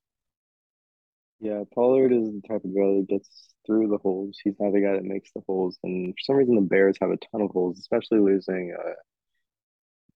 Yeah, 1.40 1.64
Pollard 1.74 2.12
is 2.12 2.28
the 2.28 2.42
type 2.46 2.64
of 2.64 2.74
guy 2.74 3.00
that 3.00 3.06
gets 3.08 3.48
through 3.66 3.88
the 3.88 3.98
holes. 3.98 4.38
He's 4.42 4.54
not 4.60 4.72
the 4.72 4.80
guy 4.80 4.92
that 4.92 5.04
makes 5.04 5.30
the 5.34 5.42
holes. 5.46 5.78
And 5.82 6.14
for 6.14 6.20
some 6.20 6.36
reason, 6.36 6.54
the 6.54 6.60
Bears 6.60 6.96
have 7.00 7.10
a 7.10 7.16
ton 7.16 7.42
of 7.42 7.50
holes, 7.50 7.78
especially 7.78 8.20
losing 8.20 8.74
uh, 8.78 8.92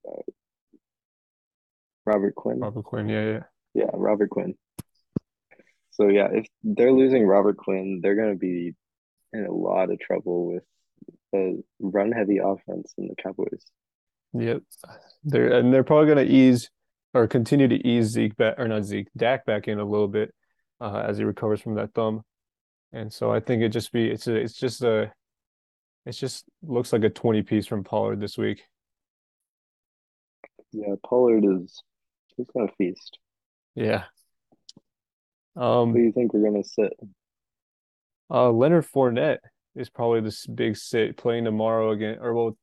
uh, 0.08 0.22
Robert 2.06 2.34
Quinn. 2.34 2.60
Robert 2.60 2.84
Quinn, 2.84 3.08
yeah, 3.08 3.24
yeah. 3.24 3.42
Yeah, 3.74 3.90
Robert 3.94 4.30
Quinn. 4.30 4.54
So 5.90 6.08
yeah, 6.08 6.28
if 6.32 6.46
they're 6.62 6.92
losing 6.92 7.26
Robert 7.26 7.56
Quinn, 7.56 8.00
they're 8.02 8.16
going 8.16 8.32
to 8.32 8.38
be 8.38 8.74
in 9.32 9.44
a 9.44 9.52
lot 9.52 9.90
of 9.90 10.00
trouble 10.00 10.46
with 10.46 10.64
the 11.32 11.62
run-heavy 11.78 12.38
offense 12.38 12.92
in 12.98 13.08
the 13.08 13.14
Cowboys. 13.22 13.64
Yep. 14.32 14.62
They're 15.24 15.52
and 15.52 15.72
they're 15.72 15.84
probably 15.84 16.12
going 16.12 16.26
to 16.26 16.32
ease 16.32 16.70
or 17.14 17.26
continue 17.26 17.68
to 17.68 17.86
ease 17.86 18.06
Zeke 18.06 18.36
back 18.36 18.54
or 18.58 18.68
not 18.68 18.84
Zeke, 18.84 19.08
Dak 19.16 19.44
back 19.44 19.68
in 19.68 19.78
a 19.78 19.84
little 19.84 20.08
bit 20.08 20.32
uh, 20.80 21.04
as 21.06 21.18
he 21.18 21.24
recovers 21.24 21.60
from 21.60 21.74
that 21.74 21.92
thumb. 21.94 22.22
And 22.92 23.12
so 23.12 23.32
I 23.32 23.40
think 23.40 23.62
it 23.62 23.70
just 23.70 23.92
be 23.92 24.08
it's 24.08 24.26
a, 24.26 24.34
it's 24.34 24.54
just 24.54 24.82
a 24.82 25.12
it 26.06 26.12
just 26.12 26.44
looks 26.62 26.92
like 26.92 27.04
a 27.04 27.10
20 27.10 27.42
piece 27.42 27.66
from 27.66 27.84
Pollard 27.84 28.20
this 28.20 28.38
week. 28.38 28.62
Yeah, 30.72 30.94
Pollard 31.04 31.44
is 31.44 31.82
he's 32.36 32.46
gonna 32.54 32.70
feast. 32.78 33.18
Yeah. 33.74 34.04
Um, 35.56 35.92
Who 35.92 35.98
do 35.98 36.04
you 36.04 36.12
think 36.12 36.32
we're 36.32 36.48
gonna 36.48 36.64
sit? 36.64 36.92
uh, 38.30 38.50
Leonard 38.50 38.86
Fournette 38.86 39.38
is 39.74 39.90
probably 39.90 40.20
this 40.20 40.46
big 40.46 40.76
sit 40.76 41.16
playing 41.16 41.44
tomorrow 41.44 41.90
again, 41.90 42.18
or 42.20 42.34
well, 42.34 42.56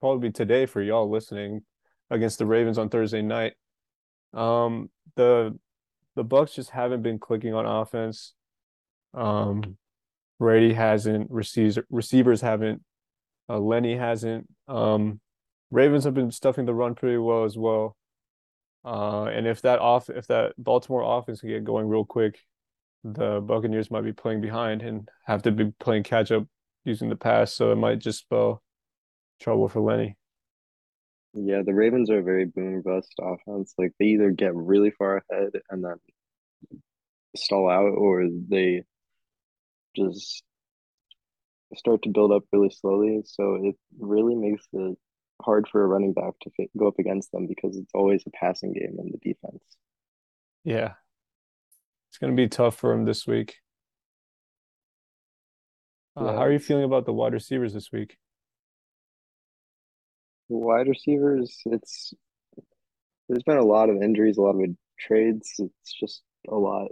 probably 0.00 0.30
today 0.30 0.66
for 0.66 0.82
y'all 0.82 1.08
listening 1.10 1.62
against 2.10 2.38
the 2.38 2.46
Ravens 2.46 2.78
on 2.78 2.88
Thursday 2.88 3.22
night. 3.22 3.54
Um, 4.34 4.90
the 5.16 5.58
the 6.16 6.24
Bucs 6.24 6.54
just 6.54 6.70
haven't 6.70 7.02
been 7.02 7.18
clicking 7.18 7.54
on 7.54 7.64
offense. 7.66 8.34
Um, 9.14 9.76
Brady 10.38 10.74
hasn't, 10.74 11.30
receivers 11.30 11.78
receivers 11.90 12.40
haven't, 12.40 12.82
uh, 13.48 13.58
Lenny 13.58 13.96
hasn't. 13.96 14.48
Um, 14.68 15.20
Ravens 15.72 16.04
have 16.04 16.12
been 16.12 16.30
stuffing 16.30 16.66
the 16.66 16.74
run 16.74 16.94
pretty 16.94 17.16
well 17.16 17.44
as 17.44 17.56
well. 17.56 17.96
Uh, 18.84 19.24
and 19.24 19.46
if 19.46 19.62
that 19.62 19.78
off 19.78 20.10
if 20.10 20.26
that 20.26 20.52
Baltimore 20.58 21.18
offense 21.18 21.40
can 21.40 21.48
get 21.48 21.64
going 21.64 21.88
real 21.88 22.04
quick, 22.04 22.38
the 23.04 23.40
Buccaneers 23.40 23.90
might 23.90 24.04
be 24.04 24.12
playing 24.12 24.42
behind 24.42 24.82
and 24.82 25.08
have 25.24 25.42
to 25.42 25.50
be 25.50 25.72
playing 25.80 26.02
catch 26.02 26.30
up 26.30 26.44
using 26.84 27.08
the 27.08 27.16
pass, 27.16 27.54
so 27.54 27.72
it 27.72 27.76
might 27.76 28.00
just 28.00 28.20
spell 28.20 28.62
trouble 29.40 29.68
for 29.68 29.80
Lenny. 29.80 30.16
Yeah, 31.32 31.62
the 31.64 31.72
Ravens 31.72 32.10
are 32.10 32.18
a 32.18 32.22
very 32.22 32.44
boom 32.44 32.82
bust 32.82 33.14
offense. 33.18 33.72
Like 33.78 33.92
they 33.98 34.06
either 34.06 34.30
get 34.30 34.54
really 34.54 34.90
far 34.90 35.24
ahead 35.30 35.52
and 35.70 35.82
then 35.82 35.96
stall 37.34 37.70
out, 37.70 37.94
or 37.96 38.28
they 38.48 38.82
just 39.96 40.42
start 41.74 42.02
to 42.02 42.10
build 42.10 42.30
up 42.30 42.42
really 42.52 42.68
slowly. 42.68 43.22
So 43.24 43.54
it 43.54 43.76
really 43.98 44.34
makes 44.34 44.66
it 44.74 44.98
hard 45.42 45.68
for 45.68 45.82
a 45.82 45.86
running 45.86 46.12
back 46.12 46.34
to 46.42 46.50
go 46.76 46.88
up 46.88 46.98
against 46.98 47.32
them 47.32 47.46
because 47.46 47.76
it's 47.76 47.92
always 47.94 48.22
a 48.26 48.30
passing 48.30 48.72
game 48.72 48.96
in 48.98 49.10
the 49.12 49.18
defense. 49.18 49.62
Yeah, 50.64 50.94
it's 52.10 52.18
gonna 52.18 52.34
be 52.34 52.48
tough 52.48 52.76
for 52.76 52.92
him 52.92 53.04
this 53.04 53.26
week. 53.26 53.56
Uh, 56.16 56.24
Yeah, 56.26 56.32
how 56.32 56.40
are 56.40 56.52
you 56.52 56.58
feeling 56.58 56.84
about 56.84 57.06
the 57.06 57.12
wide 57.12 57.32
receivers 57.32 57.72
this 57.74 57.90
week? 57.92 58.16
wide 60.48 60.88
receivers. 60.88 61.60
It's 61.66 62.14
there's 63.28 63.42
been 63.44 63.56
a 63.58 63.64
lot 63.64 63.88
of 63.90 64.02
injuries, 64.02 64.36
a 64.36 64.42
lot 64.42 64.56
of 64.62 64.70
trades. 64.98 65.50
It's 65.58 65.92
just 65.98 66.22
a 66.48 66.54
lot 66.56 66.88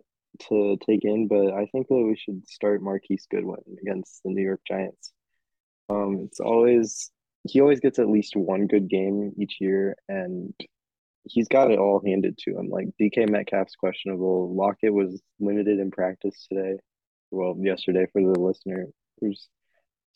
to 0.48 0.76
take 0.86 1.04
in, 1.04 1.28
but 1.28 1.52
I 1.52 1.66
think 1.66 1.88
that 1.88 1.94
we 1.96 2.16
should 2.16 2.46
start 2.48 2.82
Marquise 2.82 3.26
Goodwin 3.30 3.60
against 3.82 4.22
the 4.24 4.30
New 4.30 4.42
York 4.42 4.60
Giants. 4.66 5.12
Um, 5.88 6.20
it's 6.26 6.40
always 6.40 7.10
he 7.44 7.60
always 7.60 7.80
gets 7.80 7.98
at 7.98 8.08
least 8.08 8.36
one 8.36 8.66
good 8.66 8.88
game 8.88 9.32
each 9.38 9.56
year, 9.60 9.96
and 10.08 10.52
he's 11.24 11.48
got 11.48 11.70
it 11.70 11.78
all 11.78 12.02
handed 12.04 12.38
to 12.38 12.58
him. 12.58 12.68
Like 12.68 12.88
DK 13.00 13.28
Metcalf's 13.28 13.76
questionable. 13.76 14.54
Lockett 14.54 14.92
was 14.92 15.20
limited 15.38 15.78
in 15.78 15.90
practice 15.90 16.46
today. 16.50 16.78
Well, 17.30 17.56
yesterday 17.58 18.06
for 18.12 18.22
the 18.22 18.38
listeners. 18.38 18.88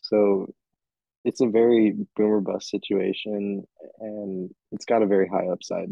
So 0.01 0.53
it's 1.23 1.41
a 1.41 1.47
very 1.47 1.95
boomer 2.15 2.41
bust 2.41 2.69
situation, 2.69 3.63
and 3.99 4.51
it's 4.71 4.85
got 4.85 5.01
a 5.01 5.07
very 5.07 5.27
high 5.27 5.47
upside. 5.47 5.89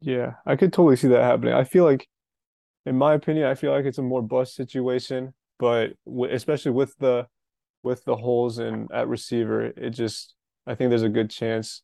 Yeah, 0.00 0.34
I 0.44 0.56
could 0.56 0.72
totally 0.72 0.96
see 0.96 1.08
that 1.08 1.22
happening. 1.22 1.54
I 1.54 1.64
feel 1.64 1.84
like, 1.84 2.08
in 2.84 2.96
my 2.96 3.14
opinion, 3.14 3.46
I 3.46 3.54
feel 3.54 3.72
like 3.72 3.84
it's 3.84 3.98
a 3.98 4.02
more 4.02 4.22
bust 4.22 4.54
situation, 4.54 5.34
but 5.58 5.92
w 6.04 6.32
especially 6.32 6.72
with 6.72 6.96
the 6.98 7.26
with 7.84 8.04
the 8.04 8.16
holes 8.16 8.58
in 8.58 8.88
at 8.92 9.08
receiver, 9.08 9.66
it 9.66 9.90
just 9.90 10.34
I 10.66 10.74
think 10.74 10.90
there's 10.90 11.02
a 11.02 11.08
good 11.08 11.30
chance. 11.30 11.82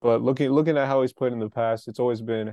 But 0.00 0.22
looking 0.22 0.50
looking 0.50 0.78
at 0.78 0.86
how 0.86 1.02
he's 1.02 1.12
played 1.12 1.32
in 1.32 1.40
the 1.40 1.50
past, 1.50 1.88
it's 1.88 1.98
always 1.98 2.22
been 2.22 2.48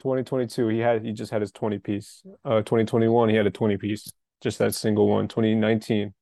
2022. 0.00 0.68
He 0.68 0.78
had 0.78 1.04
he 1.04 1.12
just 1.12 1.32
had 1.32 1.40
his 1.40 1.52
20 1.52 1.78
piece. 1.78 2.22
Uh, 2.44 2.60
2021 2.60 3.28
he 3.28 3.36
had 3.36 3.46
a 3.46 3.50
20 3.50 3.76
piece, 3.76 4.10
just 4.40 4.58
that 4.58 4.74
single 4.74 5.08
one. 5.08 5.28
2019 5.28 6.14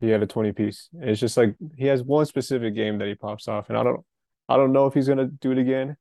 he 0.00 0.10
had 0.10 0.22
a 0.22 0.26
20 0.26 0.52
piece. 0.52 0.88
And 0.92 1.10
it's 1.10 1.20
just 1.20 1.36
like 1.36 1.56
he 1.76 1.86
has 1.86 2.02
one 2.02 2.26
specific 2.26 2.74
game 2.74 2.98
that 2.98 3.08
he 3.08 3.14
pops 3.14 3.48
off, 3.48 3.68
and 3.68 3.78
I 3.78 3.82
don't 3.82 4.04
I 4.48 4.56
don't 4.56 4.72
know 4.72 4.86
if 4.86 4.94
he's 4.94 5.08
gonna 5.08 5.26
do 5.26 5.52
it 5.52 5.58
again. 5.58 5.96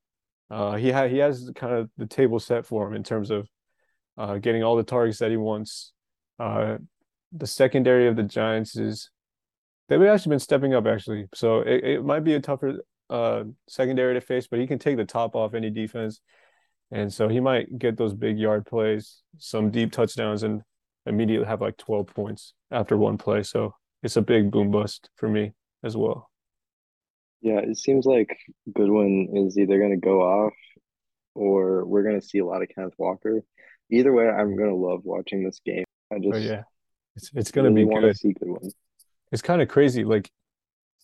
Uh, 0.49 0.75
he 0.75 0.91
had 0.91 1.11
he 1.11 1.17
has 1.17 1.49
kind 1.55 1.73
of 1.73 1.89
the 1.97 2.05
table 2.05 2.39
set 2.39 2.65
for 2.65 2.87
him 2.87 2.93
in 2.93 3.03
terms 3.03 3.31
of 3.31 3.47
uh, 4.17 4.37
getting 4.37 4.63
all 4.63 4.75
the 4.75 4.83
targets 4.83 5.19
that 5.19 5.31
he 5.31 5.37
wants. 5.37 5.93
Uh, 6.39 6.77
the 7.31 7.47
secondary 7.47 8.07
of 8.07 8.15
the 8.15 8.23
Giants 8.23 8.75
is 8.77 9.09
they've 9.89 10.01
actually 10.01 10.31
been 10.31 10.39
stepping 10.39 10.73
up 10.73 10.85
actually, 10.85 11.27
so 11.33 11.59
it, 11.59 11.83
it 11.83 12.05
might 12.05 12.23
be 12.23 12.33
a 12.33 12.39
tougher 12.39 12.79
uh 13.09 13.43
secondary 13.67 14.13
to 14.13 14.21
face, 14.21 14.47
but 14.47 14.59
he 14.59 14.67
can 14.67 14.79
take 14.79 14.97
the 14.97 15.05
top 15.05 15.35
off 15.35 15.53
any 15.53 15.69
defense, 15.69 16.21
and 16.91 17.11
so 17.11 17.27
he 17.27 17.39
might 17.39 17.77
get 17.77 17.97
those 17.97 18.13
big 18.13 18.37
yard 18.37 18.65
plays, 18.65 19.21
some 19.37 19.71
deep 19.71 19.91
touchdowns, 19.91 20.43
and 20.43 20.61
immediately 21.05 21.47
have 21.47 21.61
like 21.61 21.77
12 21.77 22.07
points 22.07 22.53
after 22.71 22.97
one 22.97 23.17
play. 23.17 23.43
So 23.43 23.73
it's 24.03 24.17
a 24.17 24.21
big 24.21 24.51
boom 24.51 24.71
bust 24.71 25.09
for 25.15 25.27
me 25.27 25.53
as 25.83 25.97
well. 25.97 26.29
Yeah, 27.41 27.59
it 27.59 27.77
seems 27.77 28.05
like 28.05 28.35
Goodwin 28.73 29.29
is 29.33 29.57
either 29.57 29.79
going 29.79 29.91
to 29.91 29.97
go 29.97 30.21
off 30.21 30.53
or 31.35 31.85
we're 31.85 32.03
going 32.03 32.19
to 32.19 32.25
see 32.25 32.39
a 32.39 32.45
lot 32.45 32.61
of 32.61 32.69
Kenneth 32.73 32.95
Walker. 32.97 33.43
Either 33.91 34.11
way, 34.11 34.27
I'm 34.27 34.57
going 34.57 34.69
to 34.69 34.75
love 34.75 35.01
watching 35.03 35.43
this 35.43 35.61
game. 35.65 35.85
I 36.11 36.15
But 36.15 36.23
just 36.23 36.41
yeah, 36.41 36.63
it's 37.17 37.31
it's 37.33 37.51
gonna 37.51 37.71
really 37.71 37.85
be 37.85 37.95
to 37.95 38.01
good. 38.01 38.17
see 38.17 38.33
Goodwin. 38.33 38.71
It's 39.31 39.41
kind 39.41 39.61
of 39.61 39.67
crazy. 39.67 40.03
Like 40.03 40.31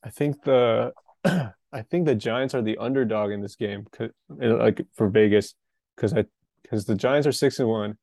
I 0.04 0.10
think 0.10 0.44
the 0.44 0.94
I 1.26 1.82
think 1.90 2.06
the 2.06 2.16
Giants 2.16 2.54
are 2.54 2.62
the 2.62 2.78
underdog 2.78 3.32
in 3.32 3.42
this 3.42 3.56
game, 3.56 3.88
like 4.30 4.86
for 4.94 5.10
Vegas, 5.10 5.56
because 5.96 6.14
I 6.14 6.26
because 6.62 6.86
the 6.86 6.96
Giants 6.96 7.28
are 7.28 7.32
six 7.32 7.60
and 7.60 7.68
one, 7.68 7.98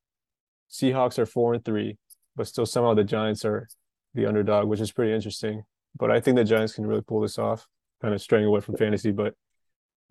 Seahawks 0.71 1.19
are 1.19 1.27
four 1.27 1.55
and 1.55 1.65
three, 1.65 1.97
but 2.37 2.49
still 2.49 2.67
somehow 2.67 2.95
the 2.95 3.05
Giants 3.05 3.45
are 3.45 3.69
the 4.15 4.27
underdog, 4.27 4.69
which 4.69 4.81
is 4.81 4.93
pretty 4.93 5.15
interesting. 5.15 5.63
But 5.97 6.11
I 6.11 6.21
think 6.21 6.37
the 6.37 6.45
Giants 6.45 6.75
can 6.75 6.87
really 6.87 7.03
pull 7.03 7.21
this 7.21 7.39
off, 7.39 7.67
kind 8.03 8.13
of 8.13 8.21
straying 8.21 8.45
away 8.45 8.61
from 8.61 8.77
fantasy, 8.77 9.13
but 9.13 9.35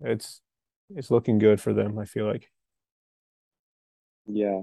it's 0.00 0.40
it's 0.96 1.10
looking 1.10 1.38
good 1.38 1.60
for 1.60 1.74
them, 1.74 1.98
I 1.98 2.06
feel 2.06 2.26
like. 2.26 2.50
Yeah, 4.26 4.62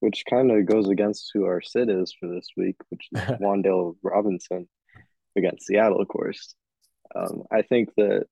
which 0.00 0.24
kind 0.28 0.50
of 0.50 0.66
goes 0.66 0.88
against 0.88 1.30
who 1.34 1.44
our 1.44 1.60
sit 1.60 1.88
is 1.88 2.14
for 2.18 2.28
this 2.28 2.48
week, 2.56 2.76
which 2.90 3.08
is 3.12 3.20
Wan'Dale 3.40 3.96
Robinson 4.02 4.68
against 5.36 5.66
Seattle, 5.66 6.00
of 6.00 6.08
course. 6.08 6.54
Um, 7.14 7.42
I 7.50 7.62
think 7.62 7.90
that 7.96 8.26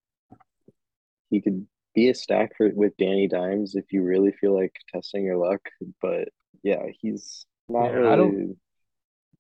he 1.30 1.40
could 1.40 1.66
be 1.94 2.08
a 2.11 2.14
stack 2.14 2.52
for 2.56 2.70
with 2.75 2.96
Danny 2.99 3.26
Dimes 3.26 3.75
if 3.75 3.87
you 3.92 4.02
really 4.02 4.32
feel 4.32 4.54
like 4.54 4.73
testing 4.92 5.25
your 5.25 5.38
luck. 5.38 5.61
But 6.02 6.28
yeah, 6.62 6.82
he's 7.00 7.46
not 7.68 7.92
Yeah, 7.92 8.11
I 8.12 8.16
don't- 8.16 8.56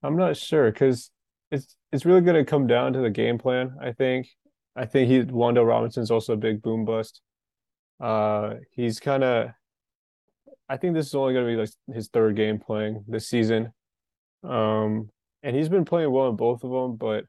I'm 0.02 0.16
not 0.16 0.36
sure 0.36 0.70
because 0.70 1.10
it's 1.50 1.76
it's 1.92 2.04
really 2.04 2.20
going 2.20 2.36
to 2.36 2.48
come 2.48 2.66
down 2.66 2.92
to 2.92 3.00
the 3.00 3.10
game 3.10 3.38
plan. 3.38 3.76
I 3.80 3.92
think. 3.92 4.28
I 4.74 4.84
think 4.84 5.08
he 5.08 5.20
Wan'Dale 5.22 5.66
Robinson's 5.66 6.10
also 6.10 6.34
a 6.34 6.36
big 6.36 6.60
boom 6.62 6.84
bust. 6.84 7.20
Uh, 8.00 8.54
he's 8.72 9.00
kind 9.00 9.24
of. 9.24 9.50
I 10.68 10.76
think 10.76 10.94
this 10.94 11.06
is 11.06 11.14
only 11.14 11.32
going 11.32 11.46
to 11.46 11.52
be 11.52 11.56
like 11.56 11.70
his 11.94 12.08
third 12.08 12.36
game 12.36 12.58
playing 12.58 13.04
this 13.06 13.28
season. 13.28 13.72
Um, 14.42 15.10
and 15.42 15.54
he's 15.54 15.68
been 15.68 15.84
playing 15.84 16.10
well 16.10 16.28
in 16.28 16.36
both 16.36 16.64
of 16.64 16.70
them, 16.70 16.96
but 16.96 17.24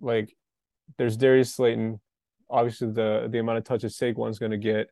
like, 0.00 0.34
there's 0.96 1.16
Darius 1.16 1.54
Slayton. 1.54 2.00
Obviously, 2.48 2.90
the 2.90 3.28
the 3.30 3.38
amount 3.38 3.58
of 3.58 3.64
touches 3.64 3.96
Saquon's 3.98 4.38
going 4.38 4.52
to 4.52 4.56
get. 4.58 4.88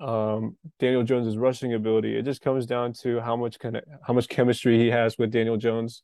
Um, 0.00 0.56
Daniel 0.78 1.02
Jones's 1.02 1.38
rushing 1.38 1.72
ability. 1.74 2.16
It 2.16 2.24
just 2.24 2.42
comes 2.42 2.66
down 2.66 2.92
to 3.02 3.20
how 3.20 3.36
much 3.36 3.58
kind 3.58 3.76
of 3.76 3.84
how 4.06 4.12
much 4.12 4.28
chemistry 4.28 4.78
he 4.78 4.88
has 4.90 5.16
with 5.16 5.30
Daniel 5.30 5.56
Jones. 5.56 6.02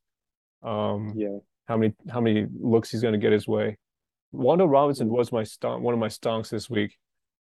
Um, 0.62 1.12
Yeah, 1.16 1.38
how 1.66 1.76
many 1.76 1.94
how 2.08 2.20
many 2.20 2.46
looks 2.58 2.90
he's 2.90 3.02
going 3.02 3.12
to 3.12 3.18
get 3.18 3.32
his 3.32 3.46
way. 3.46 3.76
Wando 4.34 4.70
Robinson 4.70 5.08
was 5.08 5.32
my 5.32 5.42
stonk, 5.42 5.80
one 5.80 5.94
of 5.94 6.00
my 6.00 6.08
stonks 6.08 6.48
this 6.48 6.70
week. 6.70 6.96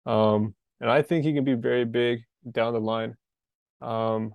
Um, 0.06 0.54
and 0.80 0.90
I 0.90 1.02
think 1.02 1.24
he 1.24 1.32
can 1.32 1.44
be 1.44 1.54
very 1.54 1.84
big 1.84 2.20
down 2.50 2.72
the 2.72 2.80
line. 2.80 3.16
Um, 3.80 4.34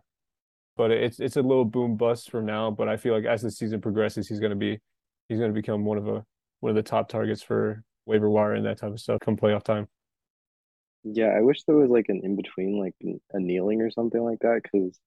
but 0.77 0.91
it's 0.91 1.19
it's 1.19 1.37
a 1.37 1.41
little 1.41 1.65
boom 1.65 1.95
bust 1.97 2.29
for 2.29 2.41
now, 2.41 2.71
but 2.71 2.89
I 2.89 2.97
feel 2.97 3.13
like 3.13 3.25
as 3.25 3.41
the 3.41 3.51
season 3.51 3.81
progresses, 3.81 4.27
he's 4.27 4.39
going 4.39 4.49
to 4.51 4.55
be 4.55 4.79
he's 5.29 5.39
going 5.39 5.51
to 5.51 5.55
become 5.59 5.85
one 5.85 5.97
of 5.97 6.07
a 6.07 6.23
one 6.59 6.69
of 6.69 6.75
the 6.75 6.83
top 6.83 7.07
targets 7.09 7.41
for 7.41 7.83
waiver 8.05 8.29
wire 8.29 8.53
and 8.53 8.65
that 8.65 8.77
type 8.79 8.91
of 8.91 8.99
stuff 8.99 9.19
come 9.23 9.37
playoff 9.37 9.63
time. 9.63 9.87
yeah. 11.03 11.27
I 11.27 11.41
wish 11.41 11.63
there 11.63 11.75
was 11.75 11.89
like 11.89 12.05
an 12.09 12.21
in 12.23 12.35
between, 12.35 12.77
like 12.79 12.93
a 13.33 13.39
kneeling 13.39 13.81
or 13.81 13.89
something 13.89 14.21
like 14.21 14.39
that. 14.41 14.61
Because 14.63 14.99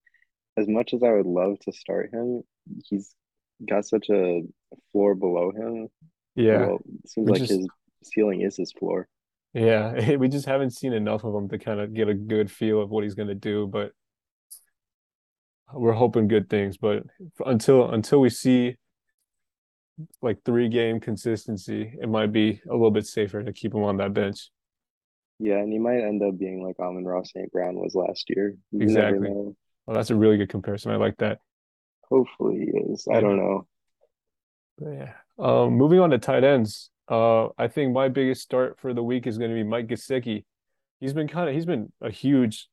as 0.57 0.67
much 0.69 0.95
as 0.95 1.03
I 1.03 1.11
would 1.13 1.27
love 1.27 1.59
to 1.61 1.73
start 1.73 2.13
him, 2.13 2.43
he's 2.85 3.15
got 3.69 3.85
such 3.85 4.09
a 4.11 4.43
floor 4.93 5.15
below 5.15 5.53
him. 5.53 5.89
Yeah. 6.35 6.67
Well, 6.67 6.79
it 7.05 7.11
seems 7.11 7.27
we 7.27 7.33
like 7.33 7.41
just- 7.43 7.53
his 7.53 7.69
ceiling 8.05 8.41
is 8.43 8.57
his 8.57 8.73
floor. 8.73 9.07
Yeah, 9.55 10.17
we 10.17 10.29
just 10.29 10.47
haven't 10.47 10.71
seen 10.71 10.93
enough 10.93 11.25
of 11.25 11.35
him 11.35 11.49
to 11.49 11.59
kind 11.59 11.81
of 11.81 11.95
get 11.95 12.09
a 12.09 12.15
good 12.15 12.51
feel 12.51 12.81
of 12.81 12.91
what 12.91 13.05
he's 13.05 13.15
going 13.15 13.29
to 13.29 13.35
do, 13.35 13.67
but 13.67 13.93
we're 15.73 15.93
hoping 15.93 16.29
good 16.29 16.49
things. 16.49 16.77
But 16.77 17.05
until 17.45 17.91
until 17.91 18.21
we 18.21 18.31
see 18.31 18.77
like 20.23 20.39
three 20.45 20.69
game 20.69 21.01
consistency, 21.01 21.95
it 22.01 22.09
might 22.09 22.33
be 22.33 22.61
a 22.69 22.73
little 22.73 22.91
bit 22.91 23.07
safer 23.07 23.43
to 23.43 23.53
keep 23.53 23.75
him 23.75 23.83
on 23.83 23.97
that 23.99 24.15
bench. 24.15 24.51
Yeah, 25.39 25.59
and 25.59 25.73
he 25.73 25.79
might 25.79 26.01
end 26.01 26.23
up 26.23 26.37
being 26.37 26.65
like 26.65 26.81
Amon-Ra 26.81 27.23
St. 27.23 27.51
Brown 27.53 27.77
was 27.77 27.95
last 27.95 28.29
year. 28.29 28.57
You 28.73 28.81
Exactly. 28.81 29.31
Well, 29.31 29.55
that's 29.95 30.11
a 30.11 30.17
really 30.17 30.37
good 30.37 30.49
comparison. 30.49 30.91
I 30.91 30.97
like 30.97 31.17
that. 31.19 31.39
Hopefully 32.11 32.71
he 32.73 32.79
is. 32.93 33.07
I 33.11 33.21
don't 33.21 33.37
know. 33.37 33.67
But 34.79 34.91
yeah. 34.91 35.13
Um, 35.39 35.75
moving 35.75 36.01
on 36.01 36.11
to 36.11 36.19
tight 36.19 36.43
ends. 36.43 36.91
Uh, 37.09 37.49
I 37.57 37.69
think 37.69 37.93
my 37.93 38.09
biggest 38.09 38.43
start 38.43 38.79
for 38.79 38.93
the 38.93 39.03
week 39.03 39.27
is 39.27 39.39
going 39.39 39.51
to 39.51 39.55
be 39.55 39.65
Mike 39.65 39.87
Gesicki. 39.87 40.45
He's 41.01 41.13
been 41.13 41.29
kind 41.29 41.49
of 41.49 41.55
he's 41.55 41.67
been 41.67 41.93
a 42.01 42.11
huge 42.11 42.69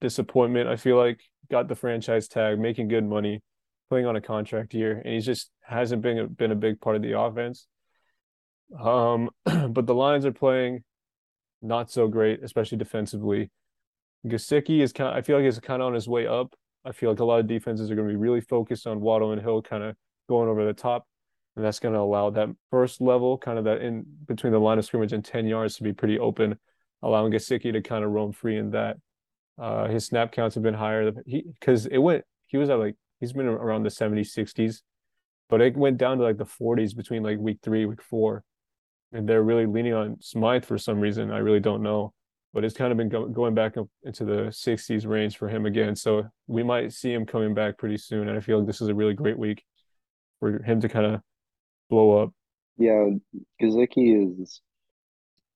disappointment. 0.00 0.68
I 0.68 0.76
feel 0.76 0.96
like 0.96 1.20
got 1.50 1.68
the 1.68 1.74
franchise 1.74 2.28
tag, 2.28 2.58
making 2.58 2.88
good 2.88 3.04
money, 3.04 3.42
playing 3.88 4.06
on 4.06 4.16
a 4.16 4.20
contract 4.20 4.74
year, 4.74 5.00
and 5.04 5.14
he 5.14 5.20
just 5.20 5.50
hasn't 5.62 6.02
been 6.02 6.18
a, 6.18 6.26
been 6.26 6.52
a 6.52 6.56
big 6.56 6.80
part 6.80 6.96
of 6.96 7.02
the 7.02 7.18
offense. 7.18 7.66
Um, 8.78 9.30
but 9.44 9.86
the 9.86 9.94
Lions 9.94 10.24
are 10.24 10.32
playing 10.32 10.84
not 11.62 11.90
so 11.90 12.08
great, 12.08 12.42
especially 12.42 12.78
defensively. 12.78 13.50
Gesicki 14.26 14.80
is 14.80 14.92
kind 14.92 15.10
of, 15.10 15.16
I 15.16 15.22
feel 15.22 15.36
like 15.36 15.44
he's 15.44 15.58
kind 15.58 15.82
of 15.82 15.88
on 15.88 15.94
his 15.94 16.08
way 16.08 16.26
up. 16.26 16.54
I 16.84 16.92
feel 16.92 17.10
like 17.10 17.20
a 17.20 17.24
lot 17.24 17.40
of 17.40 17.46
defenses 17.46 17.90
are 17.90 17.94
going 17.94 18.08
to 18.08 18.12
be 18.12 18.16
really 18.16 18.40
focused 18.40 18.86
on 18.86 19.00
Waddle 19.00 19.32
and 19.32 19.40
Hill 19.40 19.62
kind 19.62 19.82
of 19.82 19.96
going 20.28 20.48
over 20.48 20.64
the 20.64 20.72
top. 20.72 21.06
And 21.56 21.64
that's 21.64 21.80
going 21.80 21.94
to 21.94 22.00
allow 22.00 22.30
that 22.30 22.48
first 22.70 23.00
level, 23.00 23.36
kind 23.36 23.58
of 23.58 23.64
that 23.64 23.82
in 23.82 24.04
between 24.26 24.52
the 24.52 24.60
line 24.60 24.78
of 24.78 24.84
scrimmage 24.84 25.12
and 25.12 25.24
10 25.24 25.46
yards 25.46 25.76
to 25.76 25.82
be 25.82 25.92
pretty 25.92 26.18
open, 26.18 26.58
allowing 27.02 27.32
Gesicki 27.32 27.72
to 27.72 27.82
kind 27.82 28.04
of 28.04 28.10
roam 28.12 28.32
free 28.32 28.56
in 28.56 28.70
that. 28.70 28.96
Uh, 29.58 29.88
his 29.88 30.06
snap 30.06 30.32
counts 30.32 30.54
have 30.54 30.64
been 30.64 30.74
higher. 30.74 31.12
He 31.26 31.44
because 31.58 31.86
it 31.86 31.98
went 31.98 32.24
he 32.46 32.56
was 32.56 32.70
at 32.70 32.78
like 32.78 32.96
he's 33.20 33.32
been 33.32 33.46
around 33.46 33.84
the 33.84 33.90
70s, 33.90 34.34
60s, 34.36 34.82
but 35.48 35.60
it 35.60 35.76
went 35.76 35.98
down 35.98 36.18
to 36.18 36.24
like 36.24 36.36
the 36.36 36.44
40s 36.44 36.96
between 36.96 37.22
like 37.22 37.38
week 37.38 37.58
three, 37.62 37.86
week 37.86 38.02
four. 38.02 38.42
And 39.12 39.28
they're 39.28 39.42
really 39.42 39.66
leaning 39.66 39.94
on 39.94 40.16
Smythe 40.20 40.64
for 40.64 40.78
some 40.78 41.00
reason. 41.00 41.30
I 41.30 41.38
really 41.38 41.60
don't 41.60 41.82
know. 41.82 42.12
But 42.52 42.64
it's 42.64 42.76
kind 42.76 42.90
of 42.90 42.98
been 42.98 43.08
go- 43.08 43.28
going 43.28 43.54
back 43.54 43.76
up 43.76 43.88
into 44.02 44.24
the 44.24 44.46
60s 44.46 45.06
range 45.06 45.36
for 45.36 45.48
him 45.48 45.66
again. 45.66 45.94
So 45.94 46.28
we 46.48 46.64
might 46.64 46.92
see 46.92 47.12
him 47.12 47.24
coming 47.24 47.54
back 47.54 47.78
pretty 47.78 47.96
soon. 47.96 48.28
And 48.28 48.36
I 48.36 48.40
feel 48.40 48.58
like 48.58 48.66
this 48.66 48.80
is 48.80 48.88
a 48.88 48.94
really 48.94 49.14
great 49.14 49.38
week 49.38 49.64
for 50.40 50.60
him 50.62 50.80
to 50.80 50.88
kind 50.88 51.06
of 51.06 51.20
blow 51.90 52.22
up. 52.22 52.32
Yeah, 52.78 53.10
Gesicki 53.60 54.40
is 54.40 54.60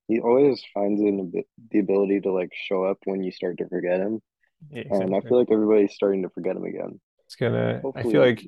he 0.09 0.21
always 0.21 0.63
finds 0.75 1.01
an 1.01 1.33
the 1.71 1.79
ability 1.79 2.21
to 2.23 2.33
like 2.33 2.51
show 2.69 2.85
up 2.85 2.99
when 3.05 3.23
you 3.23 3.33
start 3.33 3.59
to 3.59 3.69
forget 3.69 4.01
him. 4.01 4.21
Yeah, 4.71 4.83
And 4.91 5.15
I 5.15 5.21
feel 5.21 5.39
like 5.39 5.51
everybody's 5.51 5.95
starting 5.95 6.23
to 6.23 6.29
forget 6.29 6.57
him 6.57 6.65
again. 6.65 7.01
It's 7.27 7.37
gonna. 7.37 7.81
I 7.95 8.03
feel 8.03 8.21
like, 8.21 8.47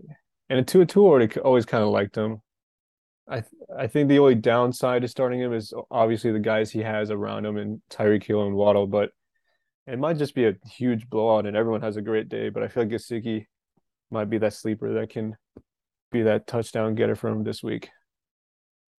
and 0.51 0.67
Tua 0.67 0.87
Tua 0.87 1.05
already 1.05 1.41
always 1.41 1.65
kind 1.65 1.83
of 1.83 1.91
liked 1.91 2.17
him. 2.17 2.43
I 3.29 3.41
th- 3.41 3.53
I 3.77 3.87
think 3.87 4.09
the 4.09 4.19
only 4.19 4.35
downside 4.35 5.03
to 5.03 5.09
starting 5.09 5.41
him 5.41 5.53
is 5.53 5.73
obviously 5.91 6.31
the 6.33 6.39
guys 6.39 6.71
he 6.71 6.81
has 6.81 7.11
around 7.11 7.45
him 7.45 7.57
and 7.57 7.81
Tyreek 7.91 8.23
Hill 8.23 8.47
and 8.47 8.55
Waddle, 8.55 8.87
but 8.87 9.11
it 9.87 9.99
might 9.99 10.19
just 10.19 10.35
be 10.35 10.47
a 10.47 10.55
huge 10.71 11.09
blowout 11.09 11.47
and 11.47 11.57
everyone 11.57 11.81
has 11.81 11.97
a 11.97 12.03
great 12.03 12.29
day. 12.29 12.51
But 12.51 12.63
I 12.63 12.69
feel 12.69 12.85
like 12.85 12.93
Gesicki 12.93 13.47
might 14.11 14.31
be 14.31 14.39
that 14.39 14.53
sleeper 14.53 14.93
that 14.95 15.11
can 15.11 15.37
be 16.11 16.23
that 16.23 16.47
touchdown 16.47 16.95
getter 16.95 17.17
for 17.17 17.29
him 17.29 17.45
this 17.45 17.63
week. 17.63 17.91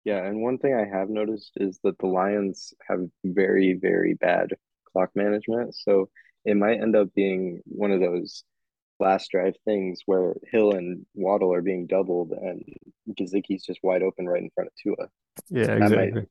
Yeah, 0.05 0.25
and 0.25 0.41
one 0.43 0.59
thing 0.59 0.75
I 0.75 0.85
have 0.87 1.09
noticed 1.09 1.53
is 1.57 1.81
that 1.83 1.99
the 1.99 2.07
Lions 2.07 2.73
have 2.89 3.01
very, 3.25 3.75
very 3.75 4.15
bad 4.15 4.51
clock 4.93 5.11
management. 5.17 5.75
So 5.75 6.09
it 6.45 6.57
might 6.57 6.81
end 6.81 6.95
up 6.95 7.13
being 7.15 7.61
one 7.65 7.91
of 7.91 8.01
those 8.01 8.45
last 9.01 9.31
drive 9.31 9.55
things 9.65 10.03
where 10.07 10.35
Hill 10.51 10.73
and 10.73 11.05
Waddle 11.15 11.53
are 11.53 11.61
being 11.61 11.87
doubled 11.87 12.31
and 12.31 12.63
Gesicki's 13.19 13.65
just 13.65 13.81
wide 13.83 14.03
open 14.03 14.27
right 14.29 14.41
in 14.43 14.51
front 14.55 14.69
of 14.69 14.75
Tua. 14.81 15.09
Yeah, 15.51 15.75
might- 15.79 15.83
exactly. 16.09 16.27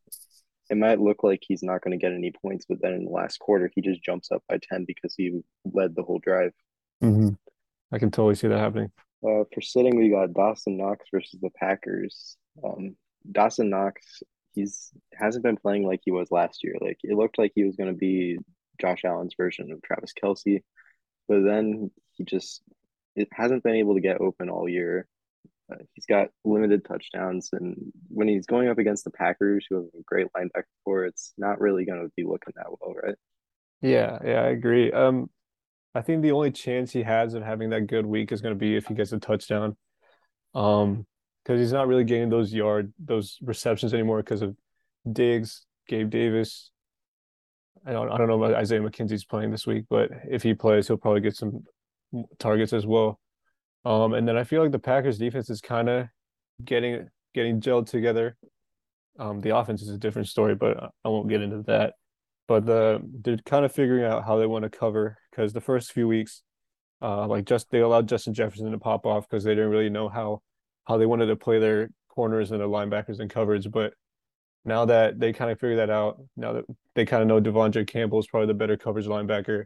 It 0.71 0.77
might 0.77 0.99
look 0.99 1.23
like 1.23 1.43
he's 1.45 1.61
not 1.61 1.81
going 1.83 1.91
to 1.91 2.03
get 2.03 2.11
any 2.13 2.31
points, 2.31 2.65
but 2.67 2.81
then 2.81 2.93
in 2.93 3.05
the 3.05 3.11
last 3.11 3.37
quarter, 3.37 3.69
he 3.75 3.81
just 3.81 4.01
jumps 4.03 4.31
up 4.31 4.41
by 4.49 4.57
10 4.63 4.85
because 4.85 5.13
he 5.15 5.41
led 5.63 5.95
the 5.95 6.01
whole 6.01 6.17
drive. 6.17 6.53
hmm 7.01 7.29
I 7.91 7.99
can 7.99 8.09
totally 8.09 8.33
see 8.33 8.47
that 8.47 8.57
happening. 8.57 8.91
Uh, 9.23 9.43
for 9.53 9.61
sitting, 9.61 9.95
we 9.97 10.09
got 10.09 10.33
Dawson 10.33 10.77
Knox 10.77 11.05
versus 11.11 11.39
the 11.41 11.49
Packers. 11.49 12.37
Um, 12.63 12.95
Dawson 13.31 13.69
Knox, 13.69 14.23
he's 14.53 14.91
hasn't 15.13 15.43
been 15.43 15.57
playing 15.57 15.85
like 15.85 16.01
he 16.03 16.11
was 16.11 16.31
last 16.31 16.63
year. 16.63 16.75
Like 16.79 16.99
it 17.03 17.15
looked 17.17 17.37
like 17.37 17.51
he 17.55 17.63
was 17.63 17.75
going 17.75 17.89
to 17.89 17.97
be 17.97 18.37
Josh 18.79 19.03
Allen's 19.05 19.35
version 19.35 19.71
of 19.71 19.81
Travis 19.81 20.13
Kelce, 20.21 20.63
but 21.27 21.43
then 21.43 21.91
he 22.13 22.23
just 22.23 22.61
it 23.15 23.29
hasn't 23.31 23.63
been 23.63 23.75
able 23.75 23.95
to 23.95 24.01
get 24.01 24.21
open 24.21 24.49
all 24.49 24.69
year. 24.69 25.07
Uh, 25.71 25.77
he's 25.93 26.05
got 26.05 26.29
limited 26.43 26.85
touchdowns, 26.85 27.49
and 27.51 27.91
when 28.09 28.27
he's 28.27 28.45
going 28.45 28.67
up 28.67 28.77
against 28.77 29.03
the 29.03 29.09
Packers, 29.11 29.65
who 29.67 29.77
have 29.77 29.85
a 29.85 30.03
great 30.05 30.27
linebacker 30.37 30.63
core, 30.83 31.05
it's 31.05 31.33
not 31.37 31.59
really 31.59 31.85
going 31.85 32.03
to 32.03 32.11
be 32.15 32.23
looking 32.23 32.53
that 32.55 32.67
well, 32.69 32.93
right? 32.93 33.15
Yeah, 33.81 34.19
yeah, 34.23 34.41
I 34.41 34.49
agree. 34.49 34.91
Um, 34.91 35.29
I 35.95 36.01
think 36.01 36.21
the 36.21 36.33
only 36.33 36.51
chance 36.51 36.91
he 36.91 37.03
has 37.03 37.33
of 37.33 37.43
having 37.43 37.69
that 37.69 37.87
good 37.87 38.05
week 38.05 38.33
is 38.33 38.41
going 38.41 38.53
to 38.53 38.59
be 38.59 38.75
if 38.75 38.87
he 38.87 38.93
gets 38.93 39.13
a 39.13 39.19
touchdown. 39.19 39.77
Um, 40.53 41.05
because 41.43 41.59
he's 41.59 41.71
not 41.71 41.87
really 41.87 42.03
getting 42.03 42.29
those 42.29 42.51
yard, 42.51 42.91
those 42.97 43.37
receptions 43.41 43.93
anymore 43.93 44.17
because 44.17 44.41
of 44.41 44.55
Diggs, 45.09 45.65
Gabe 45.87 46.09
Davis. 46.09 46.71
I 47.85 47.91
don't, 47.91 48.11
I 48.11 48.17
don't 48.17 48.27
know 48.27 48.43
about 48.43 48.55
Isaiah 48.55 48.81
McKenzie's 48.81 49.25
playing 49.25 49.51
this 49.51 49.67
week, 49.67 49.85
but 49.87 50.09
if 50.27 50.41
he 50.41 50.55
plays, 50.55 50.87
he'll 50.87 50.97
probably 50.97 51.21
get 51.21 51.35
some 51.35 51.63
targets 52.39 52.73
as 52.73 52.87
well. 52.87 53.19
Um, 53.85 54.15
and 54.15 54.27
then 54.27 54.37
I 54.37 54.43
feel 54.43 54.63
like 54.63 54.71
the 54.71 54.79
Packers 54.79 55.19
defense 55.19 55.51
is 55.51 55.61
kind 55.61 55.87
of 55.87 56.07
getting 56.63 57.07
getting 57.35 57.61
gelled 57.61 57.87
together. 57.87 58.35
Um, 59.19 59.39
the 59.39 59.55
offense 59.55 59.83
is 59.83 59.89
a 59.89 59.99
different 59.99 60.27
story, 60.27 60.55
but 60.55 60.91
I 61.03 61.09
won't 61.09 61.29
get 61.29 61.43
into 61.43 61.61
that 61.67 61.93
but 62.47 62.65
the 62.65 63.01
they're 63.21 63.37
kind 63.37 63.65
of 63.65 63.71
figuring 63.71 64.03
out 64.03 64.25
how 64.25 64.37
they 64.37 64.45
want 64.45 64.63
to 64.63 64.69
cover 64.69 65.17
because 65.35 65.53
the 65.53 65.61
first 65.61 65.91
few 65.91 66.07
weeks, 66.07 66.41
uh, 67.01 67.27
like 67.27 67.45
just 67.45 67.69
they 67.69 67.79
allowed 67.79 68.07
Justin 68.07 68.33
Jefferson 68.33 68.71
to 68.71 68.77
pop 68.77 69.05
off 69.05 69.27
because 69.27 69.43
they 69.43 69.53
didn't 69.53 69.69
really 69.69 69.89
know 69.89 70.07
how 70.09 70.41
how 70.85 70.97
they 70.97 71.05
wanted 71.05 71.25
to 71.27 71.35
play 71.35 71.59
their 71.59 71.89
corners 72.09 72.51
and 72.51 72.61
their 72.61 72.67
linebackers 72.67 73.19
and 73.19 73.29
coverage. 73.29 73.69
But 73.69 73.93
now 74.63 74.85
that 74.85 75.19
they 75.19 75.33
kind 75.33 75.51
of 75.51 75.59
figured 75.59 75.79
that 75.79 75.89
out, 75.89 76.21
now 76.37 76.53
that 76.53 76.65
they 76.95 77.05
kind 77.05 77.21
of 77.21 77.27
know 77.27 77.41
De'Vondre 77.41 77.87
Campbell 77.87 78.19
is 78.19 78.27
probably 78.27 78.47
the 78.47 78.53
better 78.53 78.77
coverage 78.77 79.07
linebacker, 79.07 79.65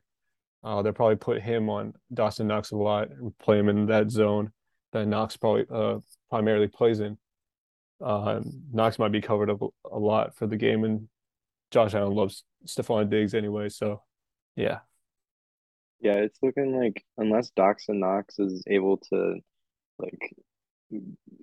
uh, 0.64 0.82
they'll 0.82 0.94
probably 0.94 1.18
put 1.18 1.42
him 1.42 1.70
on 1.70 1.94
Dawson 2.14 2.48
Knox 2.48 2.72
a 2.72 2.78
lot 2.78 3.10
and 3.10 3.38
play 3.38 3.60
him 3.60 3.70
in 3.70 3.86
that 3.88 4.10
zone 4.10 4.52
that 4.92 5.06
Knox 5.06 5.38
probably 5.38 5.66
uh 5.72 6.00
primarily 6.30 6.68
plays 6.68 7.00
in. 7.00 7.18
Uh, 8.04 8.40
Knox 8.72 8.98
might 8.98 9.12
be 9.12 9.22
covered 9.22 9.50
up 9.50 9.62
a, 9.62 9.68
a 9.92 10.00
lot 10.00 10.36
for 10.36 10.48
the 10.48 10.58
game, 10.58 10.84
and 10.84 11.10
Josh 11.70 11.94
Allen 11.94 12.16
loves 12.16 12.44
Stefon 12.66 13.10
Diggs 13.10 13.34
anyway, 13.34 13.70
so 13.70 14.02
yeah. 14.56 14.80
Yeah, 16.02 16.14
it's 16.14 16.40
looking 16.42 16.80
like 16.80 17.04
unless 17.18 17.50
Dawson 17.52 18.00
Knox 18.00 18.40
is 18.40 18.64
able 18.68 18.98
to 19.10 19.36
like 19.98 20.36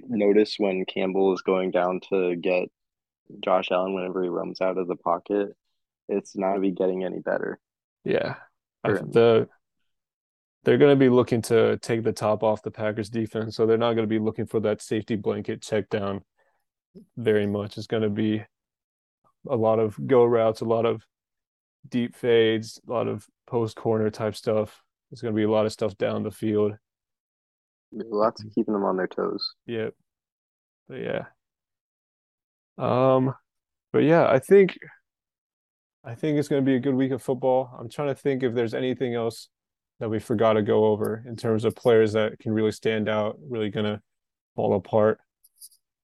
notice 0.08 0.56
when 0.58 0.84
Campbell 0.86 1.34
is 1.34 1.42
going 1.42 1.70
down 1.70 2.00
to 2.10 2.36
get 2.36 2.68
Josh 3.44 3.70
Allen 3.70 3.94
whenever 3.94 4.22
he 4.22 4.28
roams 4.28 4.60
out 4.60 4.78
of 4.78 4.88
the 4.88 4.96
pocket, 4.96 5.50
it's 6.08 6.36
not 6.36 6.50
gonna 6.50 6.60
be 6.60 6.70
getting 6.70 7.04
any 7.04 7.18
better. 7.18 7.60
Yeah. 8.04 8.36
I, 8.82 8.88
For 8.88 8.96
him. 8.98 9.10
the 9.10 9.48
they're 10.66 10.78
going 10.78 10.90
to 10.90 10.98
be 10.98 11.08
looking 11.08 11.42
to 11.42 11.78
take 11.78 12.02
the 12.02 12.12
top 12.12 12.42
off 12.42 12.60
the 12.60 12.72
Packers 12.72 13.08
defense, 13.08 13.54
so 13.54 13.66
they're 13.66 13.78
not 13.78 13.94
going 13.94 14.06
to 14.06 14.12
be 14.12 14.18
looking 14.18 14.46
for 14.46 14.58
that 14.60 14.82
safety 14.82 15.14
blanket 15.14 15.62
check 15.62 15.88
down 15.88 16.22
very 17.16 17.46
much. 17.46 17.78
It's 17.78 17.86
going 17.86 18.02
to 18.02 18.10
be 18.10 18.42
a 19.48 19.54
lot 19.54 19.78
of 19.78 19.96
go 20.08 20.24
routes, 20.24 20.62
a 20.62 20.64
lot 20.64 20.84
of 20.84 21.06
deep 21.90 22.16
fades, 22.16 22.80
a 22.86 22.92
lot 22.92 23.08
of 23.08 23.26
post 23.46 23.76
corner 23.76 24.10
type 24.10 24.36
stuff. 24.36 24.82
There's 25.10 25.20
going 25.20 25.34
to 25.34 25.36
be 25.36 25.44
a 25.44 25.50
lot 25.50 25.66
of 25.66 25.72
stuff 25.72 25.96
down 25.96 26.22
the 26.22 26.30
field. 26.30 26.72
Lots 27.92 28.42
of 28.42 28.52
keeping 28.54 28.74
them 28.74 28.84
on 28.84 28.96
their 28.96 29.06
toes. 29.06 29.54
Yep. 29.66 29.94
But 30.88 31.00
yeah. 31.00 31.24
Um, 32.78 33.34
but 33.92 34.00
yeah, 34.00 34.28
I 34.28 34.38
think 34.38 34.78
I 36.04 36.14
think 36.14 36.38
it's 36.38 36.48
going 36.48 36.62
to 36.62 36.66
be 36.66 36.76
a 36.76 36.80
good 36.80 36.94
week 36.94 37.12
of 37.12 37.22
football. 37.22 37.74
I'm 37.78 37.88
trying 37.88 38.08
to 38.08 38.14
think 38.14 38.42
if 38.42 38.54
there's 38.54 38.74
anything 38.74 39.14
else 39.14 39.48
that 39.98 40.08
we 40.08 40.18
forgot 40.18 40.54
to 40.54 40.62
go 40.62 40.86
over 40.86 41.24
in 41.26 41.36
terms 41.36 41.64
of 41.64 41.74
players 41.74 42.12
that 42.12 42.38
can 42.38 42.52
really 42.52 42.72
stand 42.72 43.08
out, 43.08 43.38
really 43.48 43.70
gonna 43.70 44.00
fall 44.54 44.74
apart. 44.74 45.18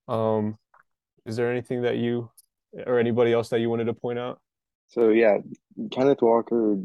Um, 0.09 0.57
is 1.27 1.37
there 1.37 1.51
anything 1.51 1.83
that 1.83 1.97
you 1.97 2.31
or 2.87 2.99
anybody 2.99 3.33
else 3.33 3.51
that 3.51 3.61
you 3.61 3.69
wanted 3.69 3.85
to 3.85 3.95
point 3.95 4.19
out? 4.19 4.41
So 4.93 5.09
yeah, 5.09 5.39
Kenneth 5.91 6.21
Walker, 6.21 6.77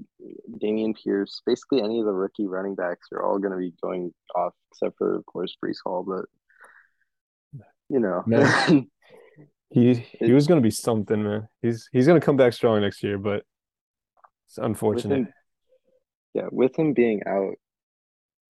Dameon 0.64 0.96
Pierce, 0.96 1.42
basically 1.46 1.82
any 1.82 2.00
of 2.00 2.06
the 2.06 2.14
rookie 2.14 2.48
running 2.48 2.74
backs 2.74 3.10
are 3.12 3.22
all 3.22 3.38
gonna 3.38 3.58
be 3.58 3.74
going 3.84 4.14
off 4.34 4.54
except 4.72 4.98
for 4.98 5.16
of 5.16 5.26
course 5.26 5.56
Breece 5.64 5.80
Hall, 5.86 6.04
but 6.08 6.26
you 7.90 8.00
know. 8.00 8.24
Man. 8.26 8.88
He 9.70 9.96
he 9.96 10.32
was 10.32 10.48
gonna 10.48 10.62
be 10.62 10.72
something, 10.72 11.22
man. 11.22 11.50
He's 11.62 11.90
he's 11.92 12.08
gonna 12.08 12.22
come 12.22 12.38
back 12.38 12.54
strong 12.54 12.80
next 12.80 13.04
year, 13.04 13.18
but 13.18 13.44
it's 14.48 14.56
With 14.58 14.66
unfortunate. 14.66 15.16
him, 15.18 15.34
yeah, 16.34 16.48
with 16.54 16.74
him 16.80 16.94
being 16.94 17.22
out, 17.28 17.56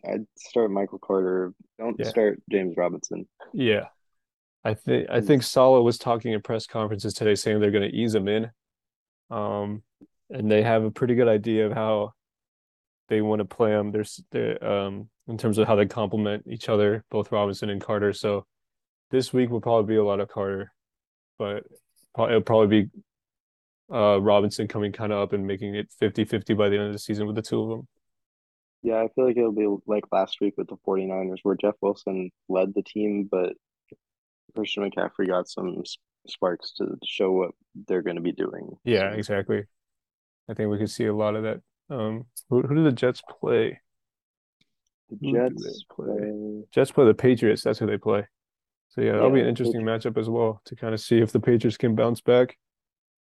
I'd 0.07 0.27
start 0.37 0.69
Michael 0.69 0.99
Carter. 0.99 1.55
Don't 1.79 1.95
Yeah. 1.97 2.09
start 2.09 2.39
James 2.51 2.75
Robinson. 2.77 3.27
Yeah. 3.51 3.87
I 4.63 4.75
think 4.75 5.09
I 5.09 5.19
think 5.21 5.41
Salah 5.41 5.81
was 5.81 5.97
talking 5.97 6.35
at 6.35 6.43
press 6.43 6.67
conferences 6.67 7.15
today 7.15 7.33
saying 7.33 7.61
they're 7.61 7.71
going 7.71 7.89
to 7.89 7.97
ease 7.97 8.13
him 8.13 8.27
in, 8.27 8.51
um, 9.29 9.83
and 10.29 10.51
they 10.51 10.61
have 10.61 10.83
a 10.83 10.91
pretty 10.91 11.15
good 11.15 11.27
idea 11.27 11.67
of 11.67 11.73
how 11.73 12.13
they 13.09 13.21
want 13.21 13.39
to 13.39 13.45
play 13.45 13.71
them. 13.71 13.91
There's 13.91 14.21
they 14.31 14.57
um 14.59 15.09
in 15.27 15.37
terms 15.37 15.57
of 15.57 15.67
how 15.67 15.75
they 15.75 15.85
complement 15.85 16.45
each 16.47 16.69
other, 16.69 17.03
both 17.09 17.31
Robinson 17.31 17.69
and 17.69 17.81
Carter. 17.81 18.13
So 18.13 18.45
this 19.11 19.33
week 19.33 19.49
will 19.49 19.61
probably 19.61 19.93
be 19.93 19.97
a 19.97 20.03
lot 20.03 20.19
of 20.19 20.29
Carter, 20.29 20.71
but 21.37 21.63
it'll 22.17 22.41
probably 22.41 22.83
be 22.83 22.89
uh 23.93 24.19
Robinson 24.21 24.67
coming 24.67 24.91
kind 24.91 25.11
of 25.11 25.19
up 25.19 25.33
and 25.33 25.47
making 25.47 25.75
it 25.75 25.89
50-50 26.01 26.57
by 26.57 26.69
the 26.69 26.77
end 26.77 26.87
of 26.87 26.93
the 26.93 26.99
season 26.99 27.27
with 27.27 27.35
the 27.35 27.41
two 27.41 27.61
of 27.61 27.69
them. 27.69 27.87
Yeah, 28.83 29.01
I 29.01 29.07
feel 29.15 29.25
like 29.25 29.37
it'll 29.37 29.51
be 29.51 29.67
like 29.85 30.03
last 30.11 30.37
week 30.39 30.53
with 30.57 30.67
the 30.67 30.77
49ers 30.87 31.39
where 31.43 31.55
Jeff 31.55 31.75
Wilson 31.81 32.29
led 32.47 32.73
the 32.73 32.83
team, 32.83 33.27
but 33.29 33.53
Christian 34.55 34.89
McCaffrey 34.89 35.27
got 35.27 35.49
some 35.49 35.83
sparks 36.29 36.73
to 36.77 36.97
show 37.05 37.31
what 37.31 37.51
they're 37.87 38.01
going 38.01 38.15
to 38.15 38.21
be 38.21 38.31
doing. 38.31 38.69
Yeah, 38.83 39.11
So, 39.11 39.17
exactly. 39.17 39.63
I 40.49 40.53
think 40.53 40.69
we 40.69 40.77
could 40.77 40.89
see 40.89 41.05
a 41.05 41.13
lot 41.15 41.35
of 41.35 41.43
that. 41.43 41.61
Um, 41.89 42.25
who 42.49 42.61
who 42.61 42.75
do 42.75 42.83
the 42.83 42.91
Jets 42.91 43.21
play? 43.39 43.79
the 45.09 45.31
Jets 45.31 45.83
play? 45.93 46.05
play. 46.17 46.63
Jets 46.71 46.91
play 46.91 47.05
the 47.05 47.13
Patriots. 47.13 47.63
That's 47.63 47.79
who 47.79 47.85
they 47.87 47.97
play. 47.97 48.25
So 48.89 49.01
yeah, 49.01 49.13
that'll 49.13 49.31
be 49.31 49.41
an 49.41 49.47
interesting 49.47 49.81
matchup 49.81 50.17
as 50.17 50.29
well 50.29 50.61
to 50.65 50.75
kind 50.75 50.93
of 50.93 50.99
see 50.99 51.19
if 51.19 51.31
the 51.31 51.39
Patriots 51.39 51.77
can 51.77 51.95
bounce 51.95 52.21
back. 52.21 52.57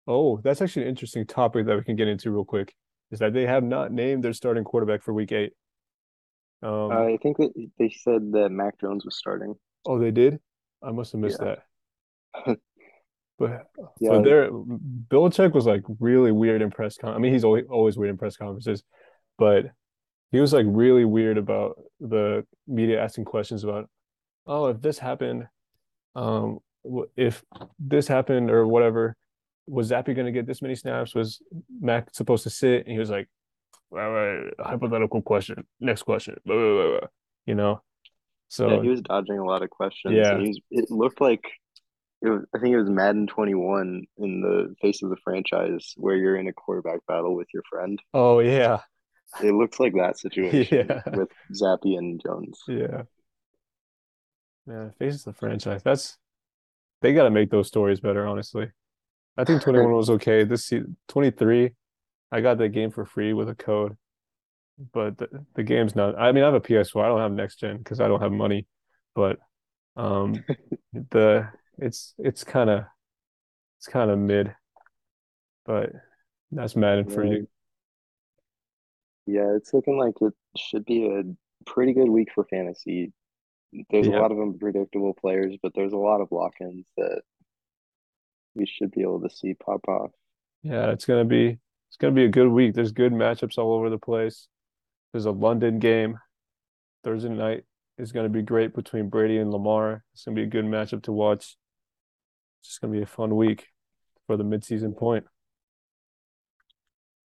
Oh, 0.06 0.40
that's 0.42 0.60
actually 0.60 0.82
an 0.82 0.88
interesting 0.88 1.26
topic 1.26 1.66
that 1.66 1.76
we 1.76 1.84
can 1.84 1.96
get 1.96 2.08
into 2.08 2.30
real 2.30 2.44
quick. 2.44 2.74
Is 3.10 3.18
that 3.20 3.32
they 3.32 3.46
have 3.46 3.62
not 3.62 3.92
named 3.92 4.22
their 4.24 4.32
starting 4.32 4.64
quarterback 4.64 5.02
for 5.02 5.12
Week 5.12 5.30
Eight. 5.32 5.52
Um, 6.62 6.90
I 6.92 7.18
think 7.22 7.36
that 7.38 7.52
they 7.78 7.90
said 7.90 8.32
that 8.32 8.50
Mac 8.50 8.80
Jones 8.80 9.04
was 9.04 9.16
starting. 9.16 9.54
oh, 9.86 9.98
they 9.98 10.10
did. 10.12 10.38
I 10.82 10.90
must 10.92 11.12
have 11.12 11.20
missed 11.20 11.40
Yeah. 11.42 11.56
that. 12.46 12.58
But 13.42 13.66
Yeah, 13.98 14.10
but 14.10 14.22
there, 14.22 14.50
Belichick 14.52 15.52
was 15.52 15.66
like 15.66 15.82
really 15.98 16.30
weird 16.30 16.62
in 16.62 16.70
press 16.70 16.96
con. 16.96 17.12
I 17.12 17.18
mean, 17.18 17.32
he's 17.32 17.42
always 17.42 17.64
always 17.68 17.96
weird 17.96 18.10
in 18.10 18.16
press 18.16 18.36
conferences, 18.36 18.84
but 19.36 19.66
he 20.30 20.38
was 20.38 20.52
like 20.52 20.66
really 20.68 21.04
weird 21.04 21.38
about 21.38 21.76
the 21.98 22.46
media 22.68 23.02
asking 23.02 23.24
questions 23.24 23.64
about, 23.64 23.90
oh, 24.46 24.66
if 24.66 24.80
this 24.80 24.96
happened, 24.96 25.48
um, 26.14 26.60
if 27.16 27.42
this 27.80 28.06
happened 28.06 28.48
or 28.48 28.64
whatever, 28.64 29.16
was 29.66 29.90
Zappe 29.90 30.14
going 30.14 30.26
to 30.26 30.32
get 30.32 30.46
this 30.46 30.62
many 30.62 30.76
snaps? 30.76 31.12
Was 31.12 31.42
Mac 31.80 32.14
supposed 32.14 32.44
to 32.44 32.50
sit? 32.50 32.86
And 32.86 32.92
he 32.92 33.00
was 33.00 33.10
like, 33.10 33.28
"Wait, 33.90 34.14
wait, 34.14 34.52
hypothetical 34.60 35.20
question. 35.20 35.66
Next 35.80 36.04
question. 36.04 36.36
Blah, 36.46 36.54
blah, 36.54 36.72
blah, 36.74 36.98
blah." 37.00 37.08
You 37.44 37.56
know, 37.56 37.82
so 38.46 38.68
yeah, 38.70 38.82
he 38.82 38.88
was 38.88 39.00
dodging 39.00 39.38
a 39.38 39.44
lot 39.44 39.62
of 39.62 39.70
questions. 39.70 40.14
Yeah. 40.14 40.34
and 40.34 40.42
he 40.42 40.48
was, 40.48 40.60
it 40.70 40.90
looked 40.92 41.20
like 41.20 41.42
it 42.22 42.28
was, 42.28 42.44
I 42.54 42.58
think 42.58 42.72
it 42.74 42.78
was 42.78 42.88
Madden 42.90 43.26
21 43.26 44.04
in 44.18 44.40
the 44.40 44.74
face 44.80 45.02
of 45.02 45.10
the 45.10 45.16
franchise 45.24 45.92
where 45.96 46.16
you're 46.16 46.36
in 46.36 46.48
a 46.48 46.52
quarterback 46.52 47.00
battle 47.06 47.34
with 47.34 47.48
your 47.52 47.62
friend. 47.70 47.98
oh 48.14 48.38
yeah, 48.40 48.80
It 49.42 49.52
looks 49.52 49.80
like 49.80 49.94
that 49.94 50.18
situation 50.18 50.66
Yeah. 50.88 51.02
with 51.16 51.28
Zappe 51.52 51.96
and 51.98 52.20
Jones. 52.22 52.60
Yeah. 52.68 53.02
Yeah, 54.66 54.90
faces 54.98 55.24
the 55.24 55.32
franchise. 55.32 55.82
That's 55.82 56.16
they 57.00 57.12
got 57.14 57.24
to 57.24 57.30
make 57.30 57.50
those 57.50 57.66
stories 57.66 57.98
better, 57.98 58.26
honestly. 58.26 58.70
I 59.36 59.44
think 59.44 59.62
21 59.62 59.90
was 59.92 60.10
okay. 60.10 60.44
This 60.44 60.66
season, 60.66 60.96
23, 61.08 61.72
I 62.30 62.40
got 62.40 62.58
that 62.58 62.68
game 62.68 62.90
for 62.92 63.04
free 63.04 63.32
with 63.32 63.48
a 63.48 63.54
code, 63.56 63.96
but 64.92 65.18
the, 65.18 65.28
the 65.54 65.62
game's 65.64 65.96
not. 65.96 66.16
I 66.18 66.30
mean, 66.30 66.44
I 66.44 66.46
have 66.46 66.54
a 66.54 66.60
PS4. 66.60 67.02
I 67.04 67.08
don't 67.08 67.20
have 67.20 67.32
next 67.32 67.56
gen 67.58 67.78
because 67.78 67.98
I 67.98 68.06
don't 68.06 68.20
have 68.20 68.30
money, 68.30 68.66
but 69.16 69.38
um, 69.96 70.44
the 71.10 71.48
it's 71.78 72.14
it's 72.18 72.44
kind 72.44 72.70
of 72.70 72.84
it's 73.78 73.86
kind 73.88 74.10
of 74.10 74.18
mid, 74.18 74.54
but 75.64 75.90
that's 76.50 76.76
Madden 76.76 77.08
for 77.10 77.24
you. 77.24 77.48
Yeah, 79.26 79.54
it's 79.56 79.72
looking 79.72 79.96
like 79.98 80.14
it 80.20 80.34
should 80.56 80.84
be 80.84 81.06
a 81.06 81.22
pretty 81.64 81.92
good 81.92 82.08
week 82.08 82.28
for 82.34 82.44
fantasy. 82.44 83.12
There's 83.90 84.06
Yeah. 84.08 84.18
a 84.18 84.20
lot 84.20 84.32
of 84.32 84.40
unpredictable 84.40 85.14
players, 85.14 85.56
but 85.62 85.72
there's 85.74 85.92
a 85.92 85.98
lot 85.98 86.20
of 86.20 86.30
lock-ins 86.32 86.84
that 86.96 87.22
we 88.54 88.66
should 88.66 88.90
be 88.90 89.02
able 89.02 89.20
to 89.22 89.30
see 89.30 89.54
pop 89.54 89.86
off. 89.88 90.10
Yeah, 90.62 90.90
it's 90.90 91.04
gonna 91.06 91.24
be 91.24 91.58
it's 91.88 91.96
gonna 91.98 92.14
be 92.14 92.24
a 92.24 92.28
good 92.28 92.48
week. 92.48 92.74
There's 92.74 92.92
good 92.92 93.12
matchups 93.12 93.58
all 93.58 93.72
over 93.72 93.90
the 93.90 93.98
place. 93.98 94.48
There's 95.12 95.26
a 95.26 95.30
London 95.30 95.78
game 95.78 96.18
Thursday 97.04 97.28
night 97.30 97.64
is 97.98 98.12
gonna 98.12 98.28
be 98.28 98.42
great 98.42 98.74
between 98.74 99.08
Brady 99.08 99.38
and 99.38 99.50
Lamar. 99.50 100.04
It's 100.12 100.24
gonna 100.24 100.34
be 100.34 100.42
a 100.42 100.46
good 100.46 100.64
matchup 100.64 101.02
to 101.04 101.12
watch. 101.12 101.56
It's 102.62 102.68
just 102.68 102.80
gonna 102.80 102.92
be 102.92 103.02
a 103.02 103.06
fun 103.06 103.34
week 103.34 103.66
for 104.28 104.36
the 104.36 104.44
midseason 104.44 104.96
point. 104.96 105.24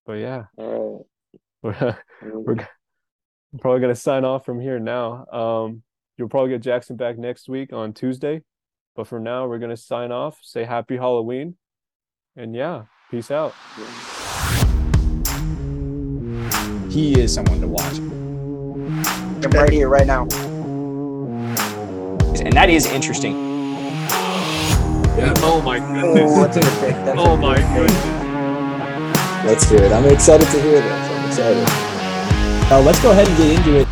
But 0.05 0.15
yeah, 0.15 0.47
All 0.57 1.07
we're 1.63 1.71
right. 1.71 1.95
we're 2.21 2.67
probably 3.61 3.81
gonna 3.81 3.95
sign 3.95 4.25
off 4.25 4.45
from 4.45 4.61
here 4.61 4.81
now. 4.81 5.25
Um, 5.27 5.83
you'll 6.17 6.29
probably 6.29 6.51
get 6.51 6.63
Jackson 6.63 6.97
back 6.97 7.17
next 7.17 7.49
week 7.49 7.73
on 7.73 7.93
Tuesday, 7.93 8.43
but 8.97 9.07
for 9.07 9.21
now 9.21 9.47
we're 9.47 9.61
gonna 9.61 9.77
sign 9.77 10.11
off. 10.11 10.37
Say 10.43 10.65
happy 10.65 10.97
Halloween, 10.97 11.57
and 12.35 12.53
yeah, 12.57 12.87
peace 13.09 13.31
out. 13.31 13.55
He 16.91 17.13
is 17.21 17.33
someone 17.33 17.61
to 17.61 17.69
watch. 17.69 17.99
I'm 17.99 19.51
right 19.53 19.71
here, 19.71 19.89
right 19.89 20.09
now. 20.09 20.23
And 22.43 22.53
that 22.55 22.69
is 22.69 22.87
interesting. 22.87 23.50
Oh 25.43 25.61
my 25.63 25.79
Oh, 25.79 26.15
goodness. 26.15 26.35
that's 26.37 26.57
a 26.57 26.61
good 26.61 26.81
pick. 26.81 27.05
That's 27.05 27.19
Oh 27.19 27.37
my 27.37 27.57
goodness. 27.57 29.47
Let's 29.47 29.69
hear 29.69 29.83
it. 29.83 29.93
I'm 29.93 30.05
excited 30.07 30.47
to 30.47 30.63
hear 30.63 30.81
this. 30.81 31.11
I'm 31.11 31.29
excited. 31.29 31.67
Uh, 32.73 32.81
let's 32.83 33.01
go 33.03 33.11
ahead 33.11 33.27
and 33.29 33.37
get 33.37 33.59
into 33.59 33.81
it. 33.81 33.89